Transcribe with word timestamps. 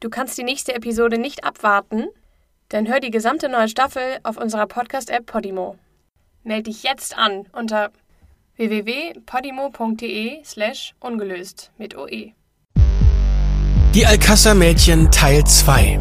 Du 0.00 0.10
kannst 0.10 0.38
die 0.38 0.44
nächste 0.44 0.76
Episode 0.76 1.18
nicht 1.18 1.42
abwarten? 1.42 2.04
Dann 2.68 2.86
hör 2.86 3.00
die 3.00 3.10
gesamte 3.10 3.48
neue 3.48 3.68
Staffel 3.68 4.18
auf 4.22 4.36
unserer 4.36 4.68
Podcast-App 4.68 5.26
Podimo. 5.26 5.76
Meld 6.44 6.68
dich 6.68 6.84
jetzt 6.84 7.18
an 7.18 7.46
unter 7.52 7.90
www.podimo.de 8.56 10.44
slash 10.44 10.94
ungelöst 11.00 11.72
mit 11.78 11.96
OE. 11.96 12.32
Die 13.92 14.06
Alcázar-Mädchen 14.06 15.10
Teil 15.10 15.42
2 15.42 15.98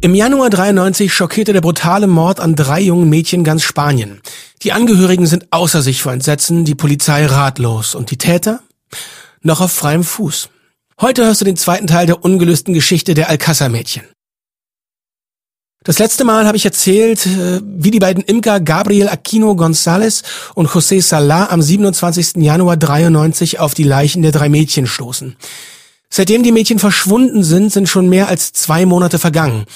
Im 0.00 0.14
Januar 0.16 0.50
93 0.50 1.14
schockierte 1.14 1.52
der 1.52 1.60
brutale 1.60 2.08
Mord 2.08 2.40
an 2.40 2.56
drei 2.56 2.80
jungen 2.80 3.08
Mädchen 3.08 3.44
ganz 3.44 3.62
Spanien. 3.62 4.20
Die 4.64 4.72
Angehörigen 4.72 5.26
sind 5.26 5.46
außer 5.52 5.80
sich 5.80 6.02
vor 6.02 6.12
Entsetzen, 6.12 6.64
die 6.64 6.74
Polizei 6.74 7.24
ratlos 7.24 7.94
und 7.94 8.10
die 8.10 8.18
Täter 8.18 8.64
noch 9.42 9.60
auf 9.60 9.70
freiem 9.70 10.02
Fuß. 10.02 10.50
Heute 11.00 11.24
hörst 11.24 11.40
du 11.40 11.44
den 11.44 11.56
zweiten 11.56 11.86
Teil 11.86 12.06
der 12.06 12.24
ungelösten 12.24 12.74
Geschichte 12.74 13.14
der 13.14 13.30
Alcázar-Mädchen. 13.30 14.02
Das 15.84 16.00
letzte 16.00 16.24
Mal 16.24 16.44
habe 16.44 16.56
ich 16.56 16.64
erzählt, 16.64 17.24
äh, 17.24 17.60
wie 17.62 17.92
die 17.92 18.00
beiden 18.00 18.24
Imker 18.24 18.58
Gabriel 18.58 19.08
Aquino 19.08 19.52
González 19.52 20.24
und 20.56 20.68
José 20.68 21.00
Salah 21.00 21.50
am 21.50 21.62
27. 21.62 22.42
Januar 22.42 22.76
93 22.76 23.60
auf 23.60 23.74
die 23.74 23.84
Leichen 23.84 24.22
der 24.22 24.32
drei 24.32 24.48
Mädchen 24.48 24.88
stoßen. 24.88 25.36
Seitdem 26.10 26.42
die 26.42 26.50
Mädchen 26.50 26.80
verschwunden 26.80 27.44
sind, 27.44 27.72
sind 27.72 27.88
schon 27.88 28.08
mehr 28.08 28.26
als 28.26 28.52
zwei 28.52 28.84
Monate 28.84 29.20
vergangen. 29.20 29.66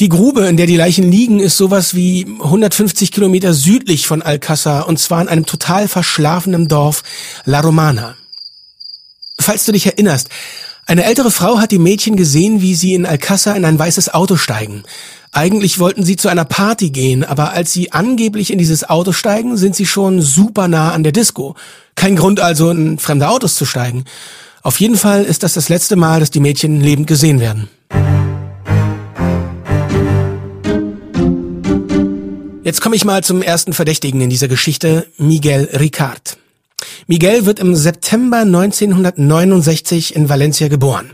Die 0.00 0.08
Grube, 0.08 0.46
in 0.48 0.56
der 0.56 0.66
die 0.66 0.76
Leichen 0.76 1.08
liegen, 1.08 1.38
ist 1.38 1.56
sowas 1.56 1.94
wie 1.94 2.26
150 2.42 3.12
Kilometer 3.12 3.54
südlich 3.54 4.08
von 4.08 4.22
Alcázar 4.22 4.88
und 4.88 4.98
zwar 4.98 5.22
in 5.22 5.28
einem 5.28 5.46
total 5.46 5.86
verschlafenen 5.86 6.66
Dorf 6.66 7.04
La 7.44 7.60
Romana. 7.60 8.16
Falls 9.38 9.64
du 9.64 9.72
dich 9.72 9.86
erinnerst, 9.86 10.28
eine 10.86 11.04
ältere 11.04 11.30
Frau 11.30 11.58
hat 11.58 11.70
die 11.70 11.78
Mädchen 11.78 12.14
gesehen, 12.14 12.60
wie 12.60 12.74
sie 12.74 12.92
in 12.92 13.06
Alcázar 13.06 13.56
in 13.56 13.64
ein 13.64 13.78
weißes 13.78 14.12
Auto 14.12 14.36
steigen. 14.36 14.82
Eigentlich 15.32 15.78
wollten 15.78 16.04
sie 16.04 16.16
zu 16.16 16.28
einer 16.28 16.44
Party 16.44 16.90
gehen, 16.90 17.24
aber 17.24 17.52
als 17.52 17.72
sie 17.72 17.92
angeblich 17.92 18.52
in 18.52 18.58
dieses 18.58 18.88
Auto 18.88 19.12
steigen, 19.12 19.56
sind 19.56 19.74
sie 19.74 19.86
schon 19.86 20.20
super 20.20 20.68
nah 20.68 20.92
an 20.92 21.02
der 21.02 21.12
Disco. 21.12 21.56
Kein 21.94 22.16
Grund 22.16 22.38
also, 22.38 22.70
in 22.70 22.98
fremde 22.98 23.28
Autos 23.28 23.54
zu 23.54 23.64
steigen. 23.64 24.04
Auf 24.62 24.78
jeden 24.78 24.96
Fall 24.96 25.24
ist 25.24 25.42
das 25.42 25.54
das 25.54 25.70
letzte 25.70 25.96
Mal, 25.96 26.20
dass 26.20 26.30
die 26.30 26.40
Mädchen 26.40 26.80
lebend 26.80 27.06
gesehen 27.06 27.40
werden. 27.40 27.68
Jetzt 32.62 32.80
komme 32.80 32.96
ich 32.96 33.04
mal 33.04 33.24
zum 33.24 33.42
ersten 33.42 33.72
Verdächtigen 33.72 34.20
in 34.20 34.30
dieser 34.30 34.48
Geschichte, 34.48 35.06
Miguel 35.16 35.68
Ricard. 35.72 36.38
Miguel 37.06 37.46
wird 37.46 37.58
im 37.58 37.74
September 37.74 38.38
1969 38.38 40.16
in 40.16 40.28
Valencia 40.28 40.68
geboren. 40.68 41.12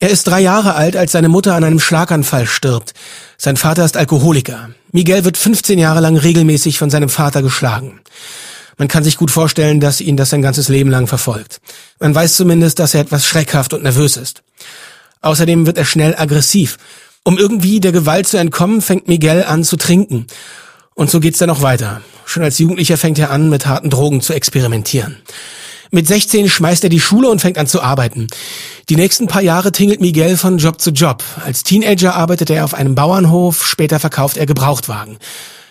Er 0.00 0.10
ist 0.10 0.28
drei 0.28 0.40
Jahre 0.40 0.74
alt, 0.74 0.96
als 0.96 1.12
seine 1.12 1.28
Mutter 1.28 1.54
an 1.54 1.64
einem 1.64 1.80
Schlaganfall 1.80 2.46
stirbt. 2.46 2.94
Sein 3.36 3.56
Vater 3.56 3.84
ist 3.84 3.96
Alkoholiker. 3.96 4.70
Miguel 4.92 5.24
wird 5.24 5.36
15 5.36 5.78
Jahre 5.78 6.00
lang 6.00 6.16
regelmäßig 6.16 6.78
von 6.78 6.88
seinem 6.88 7.08
Vater 7.08 7.42
geschlagen. 7.42 8.00
Man 8.76 8.86
kann 8.86 9.02
sich 9.02 9.16
gut 9.16 9.32
vorstellen, 9.32 9.80
dass 9.80 10.00
ihn 10.00 10.16
das 10.16 10.30
sein 10.30 10.40
ganzes 10.40 10.68
Leben 10.68 10.88
lang 10.88 11.08
verfolgt. 11.08 11.60
Man 11.98 12.14
weiß 12.14 12.36
zumindest, 12.36 12.78
dass 12.78 12.94
er 12.94 13.00
etwas 13.00 13.26
schreckhaft 13.26 13.74
und 13.74 13.82
nervös 13.82 14.16
ist. 14.16 14.42
Außerdem 15.20 15.66
wird 15.66 15.78
er 15.78 15.84
schnell 15.84 16.14
aggressiv. 16.16 16.78
Um 17.24 17.36
irgendwie 17.36 17.80
der 17.80 17.90
Gewalt 17.90 18.28
zu 18.28 18.38
entkommen, 18.38 18.80
fängt 18.80 19.08
Miguel 19.08 19.42
an 19.42 19.64
zu 19.64 19.76
trinken. 19.76 20.28
Und 20.94 21.10
so 21.10 21.18
geht's 21.18 21.38
dann 21.38 21.50
auch 21.50 21.62
weiter. 21.62 22.02
Schon 22.28 22.42
als 22.42 22.58
Jugendlicher 22.58 22.98
fängt 22.98 23.18
er 23.18 23.30
an, 23.30 23.48
mit 23.48 23.64
harten 23.64 23.88
Drogen 23.88 24.20
zu 24.20 24.34
experimentieren. 24.34 25.16
Mit 25.90 26.06
16 26.06 26.50
schmeißt 26.50 26.84
er 26.84 26.90
die 26.90 27.00
Schule 27.00 27.30
und 27.30 27.40
fängt 27.40 27.56
an 27.56 27.66
zu 27.66 27.80
arbeiten. 27.80 28.26
Die 28.90 28.96
nächsten 28.96 29.28
paar 29.28 29.40
Jahre 29.40 29.72
tingelt 29.72 30.02
Miguel 30.02 30.36
von 30.36 30.58
Job 30.58 30.78
zu 30.78 30.90
Job. 30.90 31.24
Als 31.42 31.62
Teenager 31.62 32.14
arbeitet 32.14 32.50
er 32.50 32.66
auf 32.66 32.74
einem 32.74 32.94
Bauernhof, 32.94 33.66
später 33.66 33.98
verkauft 33.98 34.36
er 34.36 34.44
Gebrauchtwagen. 34.44 35.16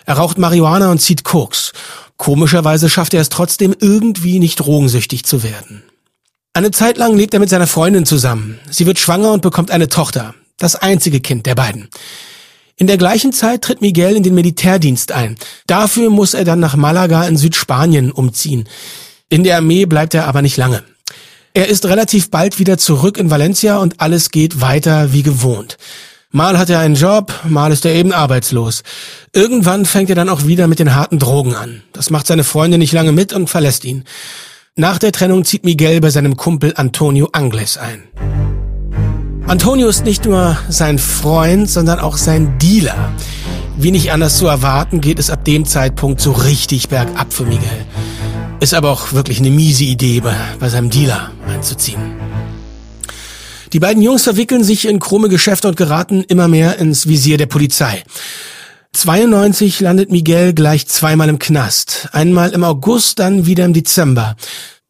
Er 0.04 0.16
raucht 0.16 0.36
Marihuana 0.36 0.90
und 0.90 1.00
zieht 1.00 1.22
Koks. 1.22 1.70
Komischerweise 2.16 2.90
schafft 2.90 3.14
er 3.14 3.20
es 3.20 3.28
trotzdem 3.28 3.72
irgendwie 3.78 4.40
nicht 4.40 4.56
drogensüchtig 4.56 5.24
zu 5.24 5.44
werden. 5.44 5.84
Eine 6.54 6.72
Zeit 6.72 6.98
lang 6.98 7.16
lebt 7.16 7.34
er 7.34 7.40
mit 7.40 7.50
seiner 7.50 7.68
Freundin 7.68 8.04
zusammen. 8.04 8.58
Sie 8.68 8.84
wird 8.84 8.98
schwanger 8.98 9.30
und 9.30 9.42
bekommt 9.42 9.70
eine 9.70 9.88
Tochter. 9.88 10.34
Das 10.58 10.74
einzige 10.74 11.20
Kind 11.20 11.46
der 11.46 11.54
beiden. 11.54 11.88
In 12.80 12.86
der 12.86 12.96
gleichen 12.96 13.32
Zeit 13.32 13.62
tritt 13.62 13.80
Miguel 13.80 14.14
in 14.14 14.22
den 14.22 14.36
Militärdienst 14.36 15.10
ein. 15.10 15.36
Dafür 15.66 16.10
muss 16.10 16.32
er 16.32 16.44
dann 16.44 16.60
nach 16.60 16.76
Malaga 16.76 17.24
in 17.24 17.36
Südspanien 17.36 18.12
umziehen. 18.12 18.68
In 19.28 19.42
der 19.42 19.56
Armee 19.56 19.84
bleibt 19.84 20.14
er 20.14 20.28
aber 20.28 20.42
nicht 20.42 20.56
lange. 20.56 20.84
Er 21.54 21.68
ist 21.68 21.86
relativ 21.86 22.30
bald 22.30 22.60
wieder 22.60 22.78
zurück 22.78 23.18
in 23.18 23.30
Valencia 23.30 23.78
und 23.78 24.00
alles 24.00 24.30
geht 24.30 24.60
weiter 24.60 25.12
wie 25.12 25.24
gewohnt. 25.24 25.76
Mal 26.30 26.56
hat 26.56 26.70
er 26.70 26.78
einen 26.78 26.94
Job, 26.94 27.32
mal 27.48 27.72
ist 27.72 27.84
er 27.84 27.94
eben 27.94 28.12
arbeitslos. 28.12 28.84
Irgendwann 29.32 29.84
fängt 29.84 30.10
er 30.10 30.16
dann 30.16 30.28
auch 30.28 30.46
wieder 30.46 30.68
mit 30.68 30.78
den 30.78 30.94
harten 30.94 31.18
Drogen 31.18 31.56
an. 31.56 31.82
Das 31.92 32.10
macht 32.10 32.28
seine 32.28 32.44
Freundin 32.44 32.78
nicht 32.78 32.92
lange 32.92 33.10
mit 33.10 33.32
und 33.32 33.50
verlässt 33.50 33.84
ihn. 33.84 34.04
Nach 34.76 34.98
der 34.98 35.10
Trennung 35.10 35.44
zieht 35.44 35.64
Miguel 35.64 36.00
bei 36.00 36.10
seinem 36.10 36.36
Kumpel 36.36 36.74
Antonio 36.76 37.30
Angles 37.32 37.76
ein. 37.76 38.04
Antonio 39.48 39.88
ist 39.88 40.04
nicht 40.04 40.26
nur 40.26 40.58
sein 40.68 40.98
Freund, 40.98 41.70
sondern 41.70 42.00
auch 42.00 42.18
sein 42.18 42.58
Dealer. 42.58 43.14
Wie 43.78 43.90
nicht 43.90 44.12
anders 44.12 44.36
zu 44.36 44.46
erwarten, 44.46 45.00
geht 45.00 45.18
es 45.18 45.30
ab 45.30 45.42
dem 45.46 45.64
Zeitpunkt 45.64 46.20
so 46.20 46.32
richtig 46.32 46.90
bergab 46.90 47.32
für 47.32 47.44
Miguel. 47.44 47.86
Ist 48.60 48.74
aber 48.74 48.90
auch 48.90 49.14
wirklich 49.14 49.38
eine 49.38 49.48
miese 49.48 49.84
Idee, 49.84 50.20
bei, 50.20 50.36
bei 50.60 50.68
seinem 50.68 50.90
Dealer 50.90 51.30
einzuziehen. 51.48 51.98
Die 53.72 53.80
beiden 53.80 54.02
Jungs 54.02 54.24
verwickeln 54.24 54.64
sich 54.64 54.86
in 54.86 54.98
krumme 54.98 55.30
Geschäfte 55.30 55.66
und 55.68 55.78
geraten 55.78 56.22
immer 56.28 56.46
mehr 56.46 56.78
ins 56.78 57.08
Visier 57.08 57.38
der 57.38 57.46
Polizei. 57.46 58.02
92 58.92 59.80
landet 59.80 60.12
Miguel 60.12 60.52
gleich 60.52 60.86
zweimal 60.88 61.30
im 61.30 61.38
Knast. 61.38 62.10
Einmal 62.12 62.50
im 62.50 62.64
August, 62.64 63.18
dann 63.18 63.46
wieder 63.46 63.64
im 63.64 63.72
Dezember. 63.72 64.36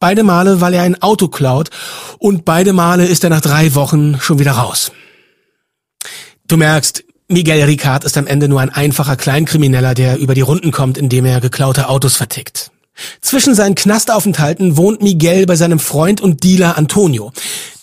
Beide 0.00 0.22
Male, 0.22 0.60
weil 0.60 0.74
er 0.74 0.82
ein 0.82 1.02
Auto 1.02 1.26
klaut 1.26 1.70
und 2.18 2.44
beide 2.44 2.72
Male 2.72 3.06
ist 3.06 3.24
er 3.24 3.30
nach 3.30 3.40
drei 3.40 3.74
Wochen 3.74 4.20
schon 4.20 4.38
wieder 4.38 4.52
raus. 4.52 4.92
Du 6.46 6.56
merkst, 6.56 7.04
Miguel 7.26 7.64
Ricard 7.64 8.04
ist 8.04 8.16
am 8.16 8.26
Ende 8.26 8.48
nur 8.48 8.60
ein 8.60 8.70
einfacher 8.70 9.16
Kleinkrimineller, 9.16 9.94
der 9.94 10.18
über 10.18 10.34
die 10.34 10.40
Runden 10.40 10.70
kommt, 10.70 10.98
indem 10.98 11.24
er 11.24 11.40
geklaute 11.40 11.88
Autos 11.88 12.16
vertickt. 12.16 12.70
Zwischen 13.20 13.54
seinen 13.54 13.74
Knastaufenthalten 13.74 14.76
wohnt 14.76 15.02
Miguel 15.02 15.46
bei 15.46 15.56
seinem 15.56 15.78
Freund 15.78 16.20
und 16.20 16.44
Dealer 16.44 16.78
Antonio. 16.78 17.32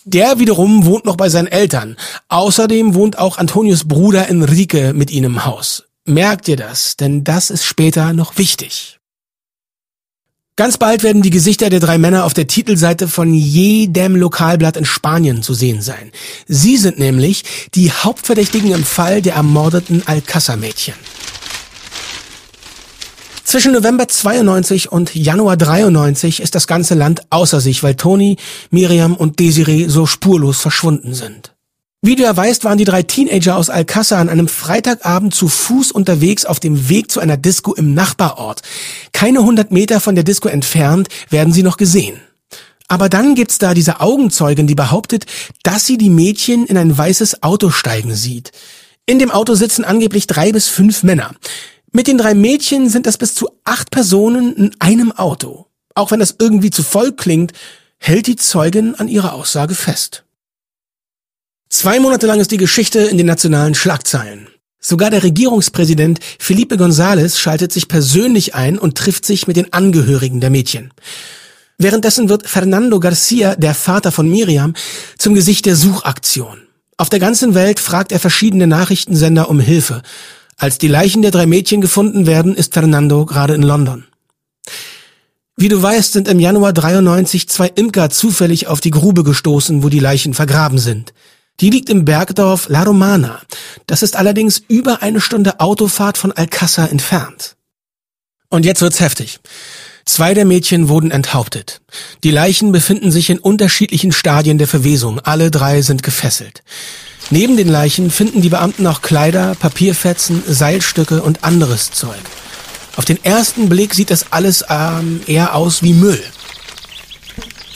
Der 0.04 0.38
wiederum 0.38 0.86
wohnt 0.86 1.04
noch 1.04 1.16
bei 1.16 1.28
seinen 1.28 1.48
Eltern. 1.48 1.96
Außerdem 2.28 2.94
wohnt 2.94 3.18
auch 3.18 3.38
Antonios 3.38 3.86
Bruder 3.86 4.28
Enrique 4.28 4.92
mit 4.94 5.10
ihnen 5.10 5.32
im 5.32 5.44
Haus. 5.44 5.84
Merkt 6.06 6.48
ihr 6.48 6.56
das, 6.56 6.96
denn 6.96 7.24
das 7.24 7.50
ist 7.50 7.64
später 7.64 8.12
noch 8.12 8.38
wichtig. 8.38 8.98
Ganz 10.58 10.78
bald 10.78 11.02
werden 11.02 11.20
die 11.20 11.28
Gesichter 11.28 11.68
der 11.68 11.80
drei 11.80 11.98
Männer 11.98 12.24
auf 12.24 12.32
der 12.32 12.46
Titelseite 12.46 13.08
von 13.08 13.34
jedem 13.34 14.16
Lokalblatt 14.16 14.78
in 14.78 14.86
Spanien 14.86 15.42
zu 15.42 15.52
sehen 15.52 15.82
sein. 15.82 16.10
Sie 16.48 16.78
sind 16.78 16.98
nämlich 16.98 17.44
die 17.74 17.92
Hauptverdächtigen 17.92 18.72
im 18.72 18.82
Fall 18.82 19.20
der 19.20 19.34
ermordeten 19.34 20.02
Alcázar-Mädchen. 20.06 20.94
Zwischen 23.44 23.72
November 23.72 24.08
92 24.08 24.90
und 24.90 25.14
Januar 25.14 25.58
93 25.58 26.40
ist 26.40 26.54
das 26.54 26.66
ganze 26.66 26.94
Land 26.94 27.20
außer 27.28 27.60
sich, 27.60 27.82
weil 27.82 27.94
Toni, 27.94 28.38
Miriam 28.70 29.14
und 29.14 29.38
Desiree 29.38 29.88
so 29.88 30.06
spurlos 30.06 30.58
verschwunden 30.58 31.12
sind. 31.12 31.55
Wie 32.06 32.14
du 32.14 32.22
ja 32.22 32.36
weißt, 32.36 32.62
waren 32.62 32.78
die 32.78 32.84
drei 32.84 33.02
Teenager 33.02 33.56
aus 33.56 33.68
Alcázar 33.68 34.20
an 34.20 34.28
einem 34.28 34.46
Freitagabend 34.46 35.34
zu 35.34 35.48
Fuß 35.48 35.90
unterwegs 35.90 36.44
auf 36.44 36.60
dem 36.60 36.88
Weg 36.88 37.10
zu 37.10 37.18
einer 37.18 37.36
Disco 37.36 37.74
im 37.74 37.94
Nachbarort. 37.94 38.62
Keine 39.10 39.42
hundert 39.42 39.72
Meter 39.72 39.98
von 39.98 40.14
der 40.14 40.22
Disco 40.22 40.48
entfernt 40.48 41.08
werden 41.30 41.52
sie 41.52 41.64
noch 41.64 41.76
gesehen. 41.76 42.20
Aber 42.86 43.08
dann 43.08 43.34
gibt's 43.34 43.58
da 43.58 43.74
diese 43.74 43.98
Augenzeugin, 43.98 44.68
die 44.68 44.76
behauptet, 44.76 45.26
dass 45.64 45.84
sie 45.84 45.98
die 45.98 46.08
Mädchen 46.08 46.64
in 46.66 46.76
ein 46.76 46.96
weißes 46.96 47.42
Auto 47.42 47.70
steigen 47.70 48.14
sieht. 48.14 48.52
In 49.06 49.18
dem 49.18 49.32
Auto 49.32 49.56
sitzen 49.56 49.84
angeblich 49.84 50.28
drei 50.28 50.52
bis 50.52 50.68
fünf 50.68 51.02
Männer. 51.02 51.34
Mit 51.90 52.06
den 52.06 52.18
drei 52.18 52.34
Mädchen 52.34 52.88
sind 52.88 53.06
das 53.06 53.18
bis 53.18 53.34
zu 53.34 53.50
acht 53.64 53.90
Personen 53.90 54.54
in 54.54 54.76
einem 54.78 55.10
Auto. 55.10 55.66
Auch 55.96 56.12
wenn 56.12 56.20
das 56.20 56.36
irgendwie 56.38 56.70
zu 56.70 56.84
voll 56.84 57.10
klingt, 57.10 57.52
hält 57.98 58.28
die 58.28 58.36
Zeugin 58.36 58.94
an 58.94 59.08
ihrer 59.08 59.32
Aussage 59.32 59.74
fest. 59.74 60.22
Zwei 61.68 61.98
Monate 61.98 62.26
lang 62.26 62.40
ist 62.40 62.52
die 62.52 62.56
Geschichte 62.56 63.00
in 63.00 63.18
den 63.18 63.26
nationalen 63.26 63.74
Schlagzeilen. 63.74 64.48
Sogar 64.78 65.10
der 65.10 65.24
Regierungspräsident 65.24 66.20
Felipe 66.38 66.76
González 66.76 67.38
schaltet 67.38 67.72
sich 67.72 67.88
persönlich 67.88 68.54
ein 68.54 68.78
und 68.78 68.96
trifft 68.96 69.26
sich 69.26 69.48
mit 69.48 69.56
den 69.56 69.72
Angehörigen 69.72 70.40
der 70.40 70.50
Mädchen. 70.50 70.92
Währenddessen 71.76 72.28
wird 72.28 72.48
Fernando 72.48 73.00
Garcia, 73.00 73.56
der 73.56 73.74
Vater 73.74 74.12
von 74.12 74.30
Miriam, 74.30 74.74
zum 75.18 75.34
Gesicht 75.34 75.66
der 75.66 75.76
Suchaktion. 75.76 76.62
Auf 76.96 77.10
der 77.10 77.18
ganzen 77.18 77.54
Welt 77.54 77.80
fragt 77.80 78.12
er 78.12 78.20
verschiedene 78.20 78.66
Nachrichtensender 78.66 79.50
um 79.50 79.60
Hilfe. 79.60 80.02
Als 80.56 80.78
die 80.78 80.88
Leichen 80.88 81.20
der 81.20 81.32
drei 81.32 81.46
Mädchen 81.46 81.80
gefunden 81.80 82.26
werden, 82.26 82.54
ist 82.54 82.72
Fernando 82.72 83.26
gerade 83.26 83.54
in 83.54 83.62
London. 83.62 84.04
Wie 85.56 85.68
du 85.68 85.82
weißt, 85.82 86.12
sind 86.12 86.28
im 86.28 86.38
Januar 86.38 86.72
93 86.72 87.48
zwei 87.48 87.66
Imker 87.66 88.08
zufällig 88.08 88.68
auf 88.68 88.80
die 88.80 88.90
Grube 88.90 89.24
gestoßen, 89.24 89.82
wo 89.82 89.88
die 89.88 90.00
Leichen 90.00 90.32
vergraben 90.32 90.78
sind. 90.78 91.12
Die 91.60 91.70
liegt 91.70 91.88
im 91.88 92.04
Bergdorf 92.04 92.68
La 92.68 92.82
Romana. 92.82 93.40
Das 93.86 94.02
ist 94.02 94.16
allerdings 94.16 94.62
über 94.68 95.02
eine 95.02 95.20
Stunde 95.20 95.60
Autofahrt 95.60 96.18
von 96.18 96.32
Alcázar 96.32 96.90
entfernt. 96.90 97.56
Und 98.48 98.64
jetzt 98.64 98.82
wird's 98.82 99.00
heftig. 99.00 99.40
Zwei 100.04 100.34
der 100.34 100.44
Mädchen 100.44 100.88
wurden 100.88 101.10
enthauptet. 101.10 101.80
Die 102.22 102.30
Leichen 102.30 102.72
befinden 102.72 103.10
sich 103.10 103.30
in 103.30 103.38
unterschiedlichen 103.38 104.12
Stadien 104.12 104.58
der 104.58 104.68
Verwesung. 104.68 105.18
Alle 105.20 105.50
drei 105.50 105.82
sind 105.82 106.02
gefesselt. 106.02 106.62
Neben 107.30 107.56
den 107.56 107.68
Leichen 107.68 108.10
finden 108.10 108.40
die 108.40 108.50
Beamten 108.50 108.86
auch 108.86 109.02
Kleider, 109.02 109.56
Papierfetzen, 109.58 110.44
Seilstücke 110.46 111.22
und 111.22 111.42
anderes 111.42 111.90
Zeug. 111.90 112.20
Auf 112.96 113.04
den 113.04 113.22
ersten 113.24 113.68
Blick 113.68 113.94
sieht 113.94 114.10
das 114.10 114.30
alles 114.30 114.64
ähm, 114.70 115.20
eher 115.26 115.54
aus 115.54 115.82
wie 115.82 115.92
Müll. 115.92 116.22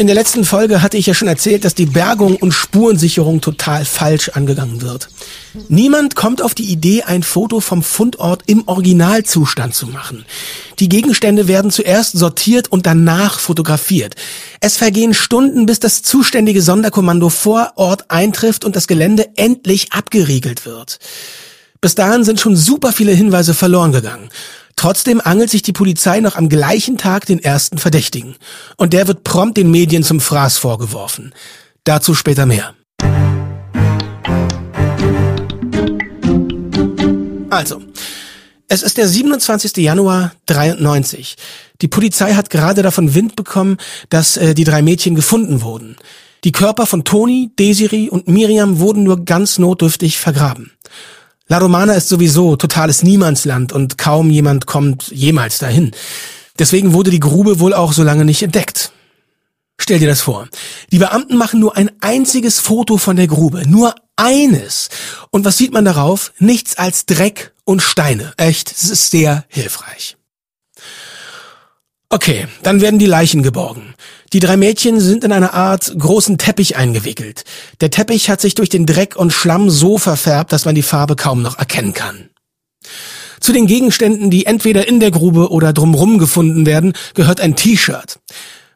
In 0.00 0.06
der 0.06 0.16
letzten 0.16 0.46
Folge 0.46 0.80
hatte 0.80 0.96
ich 0.96 1.04
ja 1.04 1.12
schon 1.12 1.28
erzählt, 1.28 1.62
dass 1.62 1.74
die 1.74 1.84
Bergung 1.84 2.36
und 2.36 2.52
Spurensicherung 2.52 3.42
total 3.42 3.84
falsch 3.84 4.30
angegangen 4.30 4.80
wird. 4.80 5.10
Niemand 5.68 6.14
kommt 6.16 6.40
auf 6.40 6.54
die 6.54 6.72
Idee, 6.72 7.02
ein 7.02 7.22
Foto 7.22 7.60
vom 7.60 7.82
Fundort 7.82 8.44
im 8.46 8.66
Originalzustand 8.66 9.74
zu 9.74 9.88
machen. 9.88 10.24
Die 10.78 10.88
Gegenstände 10.88 11.48
werden 11.48 11.70
zuerst 11.70 12.16
sortiert 12.16 12.68
und 12.68 12.86
danach 12.86 13.38
fotografiert. 13.40 14.14
Es 14.60 14.78
vergehen 14.78 15.12
Stunden, 15.12 15.66
bis 15.66 15.80
das 15.80 16.00
zuständige 16.00 16.62
Sonderkommando 16.62 17.28
vor 17.28 17.72
Ort 17.74 18.10
eintrifft 18.10 18.64
und 18.64 18.76
das 18.76 18.86
Gelände 18.86 19.28
endlich 19.36 19.92
abgeriegelt 19.92 20.64
wird. 20.64 20.98
Bis 21.82 21.94
dahin 21.94 22.24
sind 22.24 22.40
schon 22.40 22.56
super 22.56 22.92
viele 22.92 23.12
Hinweise 23.12 23.52
verloren 23.52 23.92
gegangen. 23.92 24.30
Trotzdem 24.80 25.20
angelt 25.22 25.50
sich 25.50 25.60
die 25.60 25.74
Polizei 25.74 26.20
noch 26.20 26.36
am 26.36 26.48
gleichen 26.48 26.96
Tag 26.96 27.26
den 27.26 27.38
ersten 27.38 27.76
Verdächtigen. 27.76 28.36
Und 28.78 28.94
der 28.94 29.08
wird 29.08 29.24
prompt 29.24 29.58
den 29.58 29.70
Medien 29.70 30.02
zum 30.02 30.20
Fraß 30.20 30.56
vorgeworfen. 30.56 31.34
Dazu 31.84 32.14
später 32.14 32.46
mehr. 32.46 32.72
Also, 37.50 37.82
es 38.68 38.82
ist 38.82 38.96
der 38.96 39.06
27. 39.06 39.76
Januar 39.76 40.32
93. 40.46 41.36
Die 41.82 41.88
Polizei 41.88 42.32
hat 42.32 42.48
gerade 42.48 42.80
davon 42.80 43.14
Wind 43.14 43.36
bekommen, 43.36 43.76
dass 44.08 44.38
äh, 44.38 44.54
die 44.54 44.64
drei 44.64 44.80
Mädchen 44.80 45.14
gefunden 45.14 45.60
wurden. 45.60 45.96
Die 46.44 46.52
Körper 46.52 46.86
von 46.86 47.04
Toni, 47.04 47.50
Desiree 47.58 48.08
und 48.08 48.28
Miriam 48.28 48.78
wurden 48.78 49.02
nur 49.02 49.26
ganz 49.26 49.58
notdürftig 49.58 50.16
vergraben. 50.16 50.72
La 51.50 51.58
Romana 51.58 51.94
ist 51.94 52.08
sowieso 52.08 52.54
totales 52.54 53.02
Niemandsland 53.02 53.72
und 53.72 53.98
kaum 53.98 54.30
jemand 54.30 54.66
kommt 54.66 55.08
jemals 55.08 55.58
dahin. 55.58 55.90
Deswegen 56.60 56.92
wurde 56.92 57.10
die 57.10 57.18
Grube 57.18 57.58
wohl 57.58 57.74
auch 57.74 57.92
so 57.92 58.04
lange 58.04 58.24
nicht 58.24 58.44
entdeckt. 58.44 58.92
Stell 59.76 59.98
dir 59.98 60.06
das 60.06 60.20
vor. 60.20 60.46
Die 60.92 60.98
Beamten 60.98 61.36
machen 61.36 61.58
nur 61.58 61.76
ein 61.76 61.90
einziges 62.00 62.60
Foto 62.60 62.98
von 62.98 63.16
der 63.16 63.26
Grube. 63.26 63.68
Nur 63.68 63.96
eines. 64.14 64.90
Und 65.30 65.44
was 65.44 65.56
sieht 65.56 65.72
man 65.72 65.84
darauf? 65.84 66.32
Nichts 66.38 66.78
als 66.78 67.04
Dreck 67.04 67.52
und 67.64 67.82
Steine. 67.82 68.32
Echt, 68.36 68.70
es 68.70 68.88
ist 68.88 69.10
sehr 69.10 69.44
hilfreich. 69.48 70.19
Okay, 72.12 72.48
dann 72.64 72.80
werden 72.80 72.98
die 72.98 73.06
Leichen 73.06 73.44
geborgen. 73.44 73.94
Die 74.32 74.40
drei 74.40 74.56
Mädchen 74.56 74.98
sind 74.98 75.22
in 75.22 75.30
einer 75.30 75.54
Art 75.54 75.94
großen 75.96 76.38
Teppich 76.38 76.76
eingewickelt. 76.76 77.44
Der 77.80 77.90
Teppich 77.90 78.28
hat 78.28 78.40
sich 78.40 78.56
durch 78.56 78.68
den 78.68 78.84
Dreck 78.84 79.14
und 79.14 79.32
Schlamm 79.32 79.70
so 79.70 79.96
verfärbt, 79.96 80.52
dass 80.52 80.64
man 80.64 80.74
die 80.74 80.82
Farbe 80.82 81.14
kaum 81.14 81.40
noch 81.40 81.56
erkennen 81.56 81.92
kann. 81.92 82.30
Zu 83.38 83.52
den 83.52 83.68
Gegenständen, 83.68 84.28
die 84.28 84.44
entweder 84.44 84.88
in 84.88 84.98
der 84.98 85.12
Grube 85.12 85.50
oder 85.50 85.72
drumrum 85.72 86.18
gefunden 86.18 86.66
werden, 86.66 86.94
gehört 87.14 87.40
ein 87.40 87.54
T-Shirt. 87.54 88.18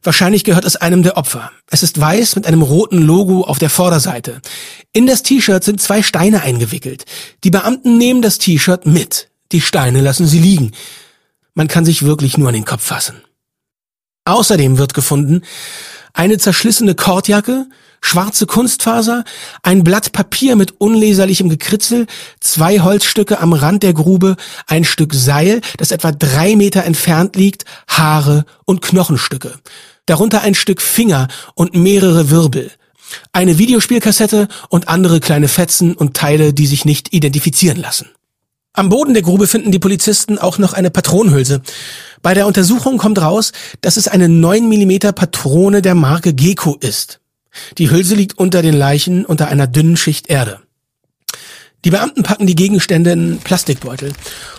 Wahrscheinlich 0.05 0.45
gehört 0.45 0.65
es 0.65 0.77
einem 0.77 1.03
der 1.03 1.17
Opfer. 1.17 1.51
Es 1.69 1.83
ist 1.83 2.01
weiß 2.01 2.37
mit 2.37 2.47
einem 2.47 2.63
roten 2.63 2.99
Logo 2.99 3.43
auf 3.43 3.59
der 3.59 3.71
Vorderseite. 3.71 4.43
In 4.93 5.07
das 5.07 5.25
T-Shirt 5.25 5.65
sind 5.65 5.83
zwei 5.83 6.03
Steine 6.03 6.43
eingewickelt. 6.43 7.05
Die 7.43 7.51
Beamten 7.51 7.99
nehmen 7.99 8.23
das 8.23 8.39
T-Shirt 8.39 8.87
mit. 8.87 9.29
Die 9.51 9.61
Steine 9.61 10.03
lassen 10.03 10.27
sie 10.29 10.39
liegen. 10.39 10.71
Man 11.55 11.69
kann 11.69 11.85
sich 11.85 12.03
wirklich 12.03 12.37
nur 12.37 12.49
an 12.49 12.55
den 12.55 12.65
Kopf 12.65 12.85
fassen. 12.85 13.23
Außerdem 14.25 14.79
wird 14.79 14.95
gefunden 14.95 15.43
eine 16.15 16.39
zerschlissene 16.39 16.95
Kordjacke, 16.95 17.67
schwarze 18.01 18.47
Kunstfaser, 18.47 19.25
ein 19.63 19.83
Blatt 19.83 20.13
Papier 20.13 20.55
mit 20.55 20.81
unleserlichem 20.81 21.49
Gekritzel, 21.49 22.07
zwei 22.41 22.81
Holzstücke 22.81 23.41
am 23.41 23.53
Rand 23.53 23.83
der 23.83 23.93
Grube, 23.93 24.37
ein 24.69 24.85
Stück 24.85 25.13
Seil, 25.13 25.61
das 25.77 25.91
etwa 25.91 26.13
drei 26.13 26.55
Meter 26.55 26.85
entfernt 26.85 27.35
liegt, 27.35 27.65
Haare 27.89 28.47
und 28.65 28.81
Knochenstücke. 28.81 29.59
Darunter 30.07 30.43
ein 30.43 30.55
Stück 30.55 30.81
Finger 30.81 31.29
und 31.55 31.75
mehrere 31.75 32.31
Wirbel. 32.31 32.71
Eine 33.33 33.59
Videospielkassette 33.59 34.49
und 34.69 34.89
andere 34.89 35.19
kleine 35.19 35.49
Fetzen 35.49 35.95
und 35.95 36.17
Teile, 36.17 36.55
die 36.55 36.67
sich 36.67 36.85
nicht 36.85 37.13
identifizieren 37.13 37.79
lassen. 37.79 38.09
Am 38.77 38.89
Boden 38.89 39.15
der 39.15 39.23
Grube 39.23 39.47
finden 39.47 39.71
die 39.71 39.79
Polizisten 39.79 40.37
auch 40.37 40.59
noch 40.59 40.73
eine 40.73 40.91
Patronenhülse. 40.91 41.63
Bei 42.23 42.35
der 42.35 42.49
Untersuchung 42.49 42.99
kommt 42.99 43.23
raus, 43.23 43.53
dass 43.81 43.97
es 43.97 44.09
eine 44.09 44.29
9 44.29 44.69
mm 44.69 45.13
Patrone 45.15 45.81
der 45.81 45.95
Marke 45.95 46.35
Gecko 46.35 46.77
ist. 46.81 47.21
Die 47.79 47.89
Hülse 47.89 48.17
liegt 48.17 48.37
unter 48.37 48.63
den 48.63 48.75
Leichen 48.75 49.25
unter 49.25 49.47
einer 49.47 49.69
dünnen 49.69 49.97
Schicht 49.97 50.29
Erde. 50.29 50.59
Die 51.85 51.91
Beamten 51.91 52.25
packen 52.25 52.49
die 52.49 52.57
Gegenstände 52.57 53.13
in 53.13 53.39
Plastikbeutel 53.39 54.13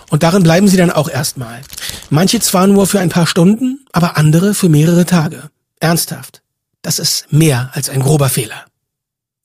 und 0.08 0.22
darin 0.22 0.42
bleiben 0.42 0.68
sie 0.68 0.78
dann 0.78 0.90
auch 0.90 1.10
erstmal. 1.10 1.60
Manche 2.08 2.40
zwar 2.40 2.66
nur 2.68 2.86
für 2.86 3.00
ein 3.00 3.10
paar 3.10 3.26
Stunden, 3.26 3.84
aber 3.92 4.16
andere 4.16 4.54
für 4.54 4.70
mehrere 4.70 5.04
Tage. 5.04 5.50
Ernsthaft. 5.78 6.40
Das 6.80 6.98
ist 6.98 7.30
mehr 7.32 7.68
als 7.74 7.90
ein 7.90 8.00
grober 8.00 8.30
Fehler. 8.30 8.64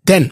Denn 0.04 0.32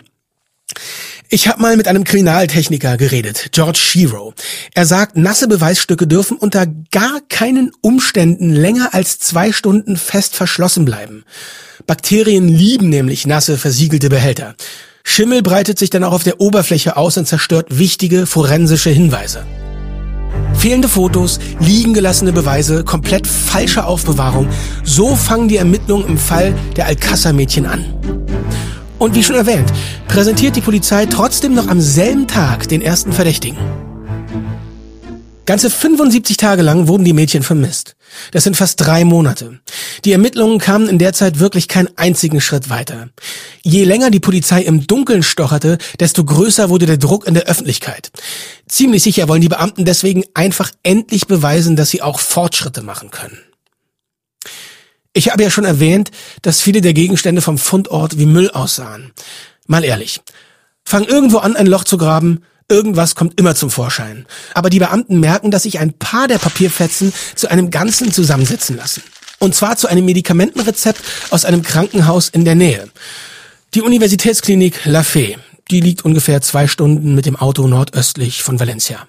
ich 1.31 1.47
habe 1.47 1.61
mal 1.61 1.77
mit 1.77 1.87
einem 1.87 2.03
Kriminaltechniker 2.03 2.97
geredet, 2.97 3.49
George 3.51 3.77
Shiro. 3.77 4.33
Er 4.73 4.87
sagt, 4.87 5.15
nasse 5.15 5.47
Beweisstücke 5.47 6.07
dürfen 6.07 6.37
unter 6.37 6.65
gar 6.65 7.21
keinen 7.29 7.71
Umständen 7.81 8.49
länger 8.49 8.95
als 8.95 9.19
zwei 9.19 9.51
Stunden 9.51 9.95
fest 9.95 10.35
verschlossen 10.35 10.85
bleiben. 10.85 11.23
Bakterien 11.85 12.47
lieben 12.47 12.89
nämlich 12.89 13.27
nasse, 13.27 13.59
versiegelte 13.59 14.09
Behälter. 14.09 14.55
Schimmel 15.03 15.43
breitet 15.43 15.77
sich 15.77 15.91
dann 15.91 16.03
auch 16.03 16.13
auf 16.13 16.23
der 16.23 16.41
Oberfläche 16.41 16.97
aus 16.97 17.15
und 17.17 17.27
zerstört 17.27 17.77
wichtige 17.77 18.25
forensische 18.25 18.89
Hinweise. 18.89 19.45
Fehlende 20.55 20.89
Fotos, 20.89 21.39
liegen 21.59 21.93
gelassene 21.93 22.33
Beweise, 22.33 22.83
komplett 22.83 23.27
falsche 23.27 23.85
Aufbewahrung. 23.85 24.49
So 24.83 25.15
fangen 25.15 25.47
die 25.47 25.57
Ermittlungen 25.57 26.07
im 26.07 26.17
Fall 26.17 26.55
der 26.75 26.87
Alcázar-Mädchen 26.87 27.67
an. 27.67 27.85
Und 28.99 29.15
wie 29.15 29.23
schon 29.23 29.37
erwähnt, 29.37 29.71
präsentiert 30.09 30.57
die 30.57 30.61
Polizei 30.61 31.05
trotzdem 31.05 31.55
noch 31.55 31.69
am 31.69 31.79
selben 31.79 32.27
Tag 32.27 32.67
den 32.67 32.81
ersten 32.81 33.13
Verdächtigen. 33.13 33.57
Ganze 35.45 35.69
75 35.69 36.37
Tage 36.37 36.61
lang 36.61 36.87
wurden 36.87 37.05
die 37.05 37.13
Mädchen 37.13 37.41
vermisst. 37.41 37.95
Das 38.31 38.43
sind 38.43 38.57
fast 38.57 38.81
drei 38.81 39.05
Monate. 39.05 39.61
Die 40.05 40.11
Ermittlungen 40.11 40.59
kamen 40.59 40.87
in 40.89 40.99
der 40.99 41.13
Zeit 41.13 41.39
wirklich 41.39 41.67
keinen 41.67 41.89
einzigen 41.97 42.41
Schritt 42.41 42.69
weiter. 42.69 43.09
Je 43.63 43.83
länger 43.85 44.11
die 44.11 44.19
Polizei 44.19 44.61
im 44.61 44.85
Dunkeln 44.85 45.23
stocherte, 45.23 45.77
desto 45.99 46.23
größer 46.25 46.69
wurde 46.69 46.85
der 46.85 46.97
Druck 46.97 47.25
in 47.25 47.33
der 47.33 47.47
Öffentlichkeit. 47.47 48.11
Ziemlich 48.67 49.01
sicher 49.01 49.27
wollen 49.27 49.41
die 49.41 49.49
Beamten 49.49 49.85
deswegen 49.85 50.23
einfach 50.33 50.71
endlich 50.83 51.25
beweisen, 51.25 51.75
dass 51.75 51.89
sie 51.89 52.01
auch 52.01 52.19
Fortschritte 52.19 52.83
machen 52.83 53.09
können. 53.09 53.39
Ich 55.13 55.31
habe 55.31 55.43
ja 55.43 55.49
schon 55.49 55.65
erwähnt, 55.65 56.11
dass 56.41 56.61
viele 56.61 56.81
der 56.81 56.93
Gegenstände 56.93 57.41
vom 57.41 57.57
Fundort 57.57 58.17
wie 58.17 58.25
Müll 58.25 58.49
aussahen. 58.51 59.11
Mal 59.67 59.83
ehrlich. 59.83 60.21
Fang 60.83 61.03
irgendwo 61.03 61.39
an, 61.39 61.55
ein 61.55 61.67
Loch 61.67 61.83
zu 61.83 61.97
graben, 61.97 62.43
irgendwas 62.69 63.15
kommt 63.15 63.39
immer 63.39 63.55
zum 63.55 63.69
Vorschein. 63.69 64.25
Aber 64.53 64.69
die 64.69 64.79
Beamten 64.79 65.19
merken, 65.19 65.51
dass 65.51 65.63
sich 65.63 65.79
ein 65.79 65.93
paar 65.93 66.27
der 66.27 66.37
Papierfetzen 66.37 67.13
zu 67.35 67.49
einem 67.49 67.71
Ganzen 67.71 68.11
zusammensetzen 68.11 68.77
lassen. 68.77 69.03
Und 69.39 69.55
zwar 69.55 69.77
zu 69.77 69.87
einem 69.87 70.05
Medikamentenrezept 70.05 71.01
aus 71.31 71.45
einem 71.45 71.63
Krankenhaus 71.63 72.29
in 72.29 72.45
der 72.45 72.55
Nähe. 72.55 72.89
Die 73.73 73.81
Universitätsklinik 73.81 74.85
La 74.85 75.01
Fée. 75.01 75.37
Die 75.71 75.81
liegt 75.81 76.03
ungefähr 76.03 76.41
zwei 76.41 76.67
Stunden 76.67 77.13
mit 77.13 77.25
dem 77.25 77.35
Auto 77.35 77.67
nordöstlich 77.67 78.43
von 78.43 78.59
Valencia. 78.59 79.07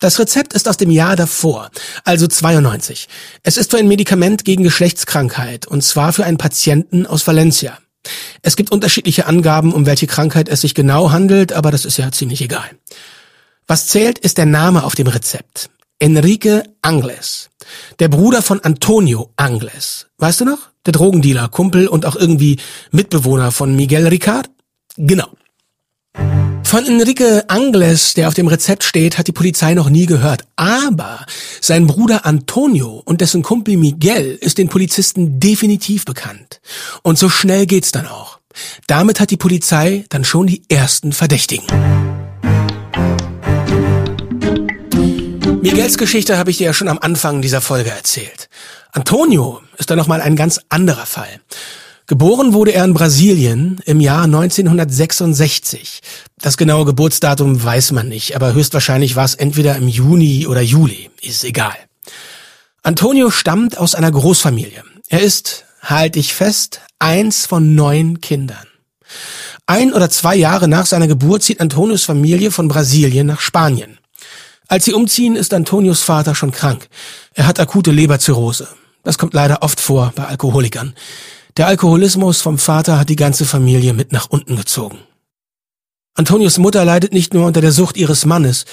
Das 0.00 0.18
Rezept 0.18 0.54
ist 0.54 0.66
aus 0.66 0.78
dem 0.78 0.90
Jahr 0.90 1.14
davor, 1.14 1.70
also 2.04 2.26
92. 2.26 3.06
Es 3.42 3.58
ist 3.58 3.70
für 3.70 3.76
ein 3.76 3.86
Medikament 3.86 4.46
gegen 4.46 4.64
Geschlechtskrankheit, 4.64 5.66
und 5.66 5.84
zwar 5.84 6.14
für 6.14 6.24
einen 6.24 6.38
Patienten 6.38 7.06
aus 7.06 7.26
Valencia. 7.26 7.78
Es 8.40 8.56
gibt 8.56 8.72
unterschiedliche 8.72 9.26
Angaben, 9.26 9.74
um 9.74 9.84
welche 9.84 10.06
Krankheit 10.06 10.48
es 10.48 10.62
sich 10.62 10.74
genau 10.74 11.10
handelt, 11.10 11.52
aber 11.52 11.70
das 11.70 11.84
ist 11.84 11.98
ja 11.98 12.10
ziemlich 12.12 12.40
egal. 12.40 12.70
Was 13.66 13.88
zählt, 13.88 14.18
ist 14.18 14.38
der 14.38 14.46
Name 14.46 14.84
auf 14.84 14.94
dem 14.94 15.06
Rezept. 15.06 15.68
Enrique 15.98 16.62
Angles. 16.80 17.50
Der 17.98 18.08
Bruder 18.08 18.40
von 18.40 18.64
Antonio 18.64 19.30
Angles. 19.36 20.06
Weißt 20.16 20.40
du 20.40 20.46
noch? 20.46 20.70
Der 20.86 20.94
Drogendealer, 20.94 21.48
Kumpel 21.48 21.86
und 21.88 22.06
auch 22.06 22.16
irgendwie 22.16 22.58
Mitbewohner 22.90 23.52
von 23.52 23.76
Miguel 23.76 24.06
Ricard? 24.06 24.48
Genau. 24.96 25.28
Von 26.70 26.86
Enrique 26.86 27.42
Angles, 27.48 28.14
der 28.14 28.28
auf 28.28 28.34
dem 28.34 28.46
Rezept 28.46 28.84
steht, 28.84 29.18
hat 29.18 29.26
die 29.26 29.32
Polizei 29.32 29.74
noch 29.74 29.90
nie 29.90 30.06
gehört. 30.06 30.44
Aber 30.54 31.26
sein 31.60 31.88
Bruder 31.88 32.24
Antonio 32.24 33.02
und 33.04 33.20
dessen 33.20 33.42
Kumpel 33.42 33.76
Miguel 33.76 34.38
ist 34.40 34.56
den 34.56 34.68
Polizisten 34.68 35.40
definitiv 35.40 36.04
bekannt. 36.04 36.60
Und 37.02 37.18
so 37.18 37.28
schnell 37.28 37.66
geht's 37.66 37.90
dann 37.90 38.06
auch. 38.06 38.38
Damit 38.86 39.18
hat 39.18 39.32
die 39.32 39.36
Polizei 39.36 40.04
dann 40.10 40.24
schon 40.24 40.46
die 40.46 40.62
ersten 40.68 41.10
Verdächtigen. 41.10 41.66
Miguels 45.62 45.98
Geschichte 45.98 46.38
habe 46.38 46.52
ich 46.52 46.58
dir 46.58 46.66
ja 46.66 46.72
schon 46.72 46.86
am 46.86 47.00
Anfang 47.00 47.42
dieser 47.42 47.62
Folge 47.62 47.90
erzählt. 47.90 48.48
Antonio 48.92 49.60
ist 49.76 49.90
dann 49.90 49.98
nochmal 49.98 50.20
ein 50.20 50.36
ganz 50.36 50.60
anderer 50.68 51.06
Fall. 51.06 51.40
Geboren 52.10 52.54
wurde 52.54 52.72
er 52.72 52.84
in 52.84 52.92
Brasilien 52.92 53.80
im 53.84 54.00
Jahr 54.00 54.24
1966. 54.24 56.00
Das 56.40 56.56
genaue 56.56 56.84
Geburtsdatum 56.84 57.62
weiß 57.62 57.92
man 57.92 58.08
nicht, 58.08 58.34
aber 58.34 58.52
höchstwahrscheinlich 58.52 59.14
war 59.14 59.24
es 59.24 59.36
entweder 59.36 59.76
im 59.76 59.86
Juni 59.86 60.48
oder 60.48 60.60
Juli. 60.60 61.08
Ist 61.22 61.44
egal. 61.44 61.76
Antonio 62.82 63.30
stammt 63.30 63.78
aus 63.78 63.94
einer 63.94 64.10
Großfamilie. 64.10 64.82
Er 65.06 65.20
ist, 65.20 65.66
halt 65.82 66.16
ich 66.16 66.34
fest, 66.34 66.80
eins 66.98 67.46
von 67.46 67.76
neun 67.76 68.20
Kindern. 68.20 68.66
Ein 69.66 69.92
oder 69.92 70.10
zwei 70.10 70.34
Jahre 70.34 70.66
nach 70.66 70.86
seiner 70.86 71.06
Geburt 71.06 71.44
zieht 71.44 71.60
Antonios 71.60 72.04
Familie 72.06 72.50
von 72.50 72.66
Brasilien 72.66 73.28
nach 73.28 73.40
Spanien. 73.40 73.98
Als 74.66 74.84
sie 74.84 74.94
umziehen, 74.94 75.36
ist 75.36 75.54
Antonios 75.54 76.02
Vater 76.02 76.34
schon 76.34 76.50
krank. 76.50 76.88
Er 77.34 77.46
hat 77.46 77.60
akute 77.60 77.92
Leberzirrhose. 77.92 78.66
Das 79.04 79.16
kommt 79.16 79.32
leider 79.32 79.62
oft 79.62 79.80
vor 79.80 80.12
bei 80.16 80.24
Alkoholikern. 80.24 80.94
Der 81.56 81.66
Alkoholismus 81.66 82.40
vom 82.40 82.58
Vater 82.58 82.98
hat 82.98 83.08
die 83.08 83.16
ganze 83.16 83.44
Familie 83.44 83.92
mit 83.92 84.12
nach 84.12 84.30
unten 84.30 84.56
gezogen. 84.56 84.98
Antonios 86.14 86.58
Mutter 86.58 86.84
leidet 86.84 87.12
nicht 87.12 87.34
nur 87.34 87.46
unter 87.46 87.60
der 87.60 87.72
Sucht 87.72 87.96
ihres 87.96 88.24
Mannes, 88.24 88.66